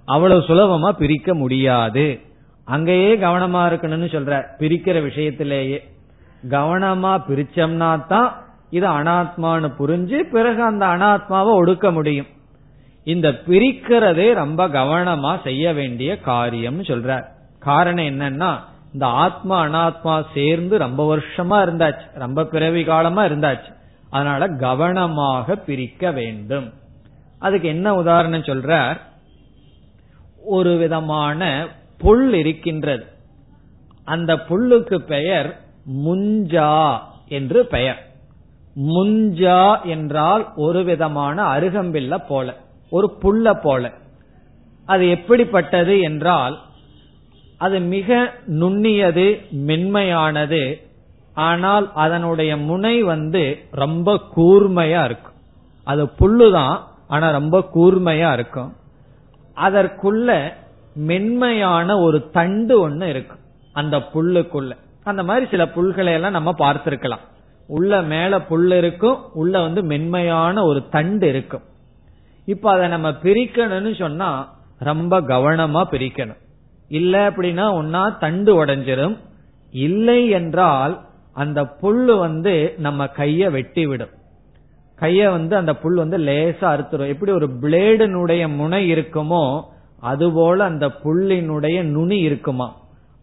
[0.06, 2.20] அவ்வளவு சுலபமா பிரிக்க முடியாது.
[2.66, 5.80] அங்கேயே கவனமா இருக்கணும்னு சொல்ற பிரிக்கிற விஷயத்திலேயே.
[6.50, 12.28] கவனமா பிரிச்சோம்னா தான் இது அனாத்மான்னு புரிஞ்சு பிறகு அந்த அனாத்மாவை ஒடுக்க முடியும்.
[13.04, 17.24] இந்த பிரிக்கிறதே ரொம்ப கவனமா செய்ய வேண்டிய காரியம்னு சொல்றார்.
[17.60, 18.60] காரணம் என்னன்னா
[18.94, 22.02] இந்த ஆத்மா அனாத்மா சேர்ந்து ரொம்ப வருஷமா இருந்தாச்சு.
[22.14, 23.74] ரொம்ப பிறவி காலமா இருந்தாச்சு.
[24.10, 26.74] அதனால கவனமாக பிரிக்க வேண்டும்.
[27.40, 28.98] அதுக்கு என்ன உதாரணம் சொல்றார்?
[30.46, 31.68] ஒரு விதமான
[31.98, 33.06] புல் இருக்கின்றது.
[34.04, 35.60] அந்த புல்லுக்கு பெயர்
[36.06, 38.08] முஞ்சா என்று பெயர்.
[38.76, 42.56] முஞ்சா என்றால் ஒரு விதமான அருகம்பில்ல போல
[42.90, 43.92] ஒரு புல்ல போல.
[44.86, 46.60] அது எப்படிப்பட்டது என்றால்
[47.60, 49.26] அது மிக நுண்ணியது
[49.68, 50.64] மென்மையானது.
[51.34, 55.38] ஆனால் அதனுடைய முனை வந்து ரொம்ப கூர்மையா இருக்கும்.
[55.84, 58.74] அது புல்லுதான் ஆனா ரொம்ப கூர்மையா இருக்கும்.
[59.56, 60.54] அதற்குள்ள
[60.94, 63.40] மென்மையான ஒரு தண்டு ஒண்ணு இருக்கும்
[63.74, 64.72] அந்த புல்லுக்குள்ள.
[65.04, 67.24] அந்த மாதிரி சில புல்களை எல்லாம் நம்ம பார்த்திருக்கலாம்.
[67.68, 71.66] உள்ள மேல புல் இருக்கும் உள்ள வந்து மென்மையான ஒரு தண்டு இருக்கும்.
[72.46, 76.42] இப்ப அதை நம்ம பிரிக்கணும்னு சொன்னா ரொம்ப கவனமா பிரிக்கணும்.
[76.90, 79.18] இல்ல அப்படின்னா ஒன்னா தண்டு உடைஞ்சிரும்.
[79.74, 80.94] இல்லை என்றால்
[81.34, 84.14] அந்த புல்லு வந்து நம்ம கைய வெட்டி விடும்
[85.00, 87.12] கைய வந்து அந்த புல் வந்து லேசா அறுத்துரும்.
[87.14, 89.44] எப்படி ஒரு பிளேடினுடைய முனை இருக்குமோ
[90.02, 92.68] அதுபோல அந்த புல்லினுடைய நுனி இருக்குமா?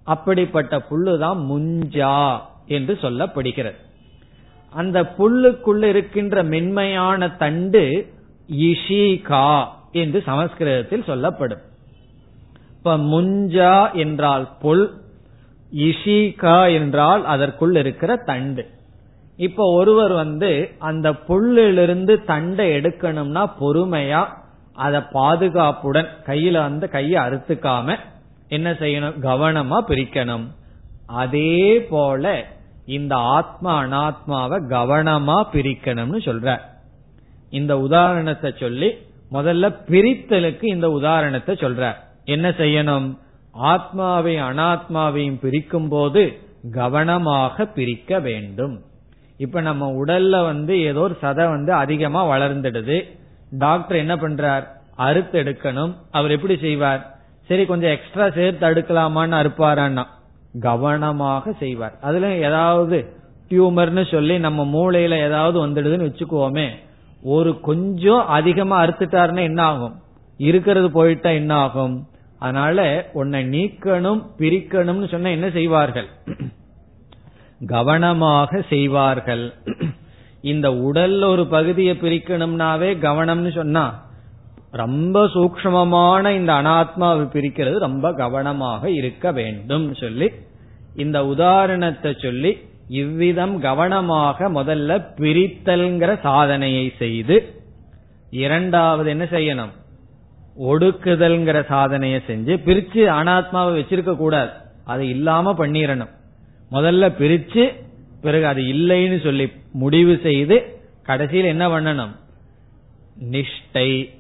[0.07, 3.79] அப்படிப்பட்ட புல்லு தான் முஞ்சா என்று சொல்லப்படுகிறது.
[4.73, 7.85] அந்த புல்லுக்குள்ள இருக்கின்ற மென்மையான தண்டு
[8.49, 9.47] இஷிகா
[9.93, 11.62] என்று சமஸ்கிருதத்தில் சொல்லப்படும்.
[12.87, 14.82] இப்ப முஞ்சா என்றால் புல்
[15.72, 18.64] இஷிகா என்றால் அதற்குள் இருக்கிற தண்டு.
[19.37, 24.22] இப்ப ஒருவர் வந்து அந்த புல்லிலிருந்து தண்டை எடுக்கணும்னா பொறுமையா
[24.74, 27.99] அத பாதுகாப்புடன் கையில வந்து கையை அறுத்துக்காம
[28.49, 29.18] என்ன செய்யணும்?
[29.20, 30.47] கவனமா பிரிக்கணும்.
[31.07, 32.45] அதே போல
[32.84, 36.59] இந்த ஆத்மா அனாத்மாவை கவனமா பிரிக்கணும்னு சொல்ற.
[37.51, 38.93] இந்த உதாரணத்தை சொல்லி
[39.32, 42.05] முதல்ல பிரித்தலுக்கு இந்த உதாரணத்தை சொல்ற.
[42.27, 43.18] என்ன செய்யணும்?
[43.53, 46.22] ஆத்மாவை அனாத்மாவையும் பிரிக்கும் போது
[46.72, 48.83] கவனமாக பிரிக்க வேண்டும்.
[49.37, 52.99] இப்ப நம்ம உடல்ல வந்து ஏதோ ஒரு சதை வந்து அதிகமா வளர்ந்துடுது.
[53.51, 54.64] டாக்டர் என்ன பண்றார்?
[54.97, 55.93] அறுத்து எடுக்கணும்.
[56.11, 57.03] அவர் எப்படி செய்வார்?
[57.43, 60.05] சரி கொஞ்சம் எக்ஸ்ட்ரா சேர்த்து அடுக்கலாமான்னு அறுப்பாரான்னா
[60.61, 61.95] கவனமாக செய்வார்.
[62.01, 62.99] அதுல ஏதாவது
[63.49, 66.68] டியூமர்னு சொல்லி நம்ம மூளையில ஏதாவது வந்துடுதுன்னு வச்சுக்குவோமே
[67.22, 69.95] ஒரு கொஞ்சம் அதிகமா அறுத்துட்டாருன்னா என்ன ஆகும்?
[70.39, 72.09] இருக்கிறது போயிட்டா என்ன ஆகும்?
[72.39, 76.09] அதனால உன்னை நீக்கணும் பிரிக்கணும்னு சொன்ன என்ன செய்வார்கள்?
[77.66, 79.55] கவனமாக செய்வார்கள்.
[80.41, 83.84] இந்த உடல்ல ஒரு பகுதியை பிரிக்கணும்னாவே கவனம்னு சொன்னா
[84.72, 90.28] ரொம்ப சூக்மமான இந்த அனாத்மாவை பிரிக்கிறது ரொம்ப கவனமாக இருக்க வேண்டும் சொல்லி
[90.95, 92.59] இந்த உதாரணத்தை சொல்லி
[92.89, 97.37] இவ்விதம் கவனமாக முதல்ல பிரித்தல்ங்கிற சாதனையை செய்து
[98.30, 99.72] இரண்டாவது என்ன செய்யணும்?
[100.61, 104.51] ஒடுக்குதல்ங்கிற சாதனையை செஞ்சு பிரிச்சு அனாத்மாவை வச்சிருக்க கூடாது.
[104.85, 106.11] அது இல்லாம பண்ணிடணும்
[106.71, 107.85] முதல்ல பிரிச்சு
[108.21, 112.15] பிறகு அது இல்லைன்னு சொல்லி முடிவு செய்து கடைசியில் என்ன பண்ணணும்?
[113.31, 114.11] நிஷ்டை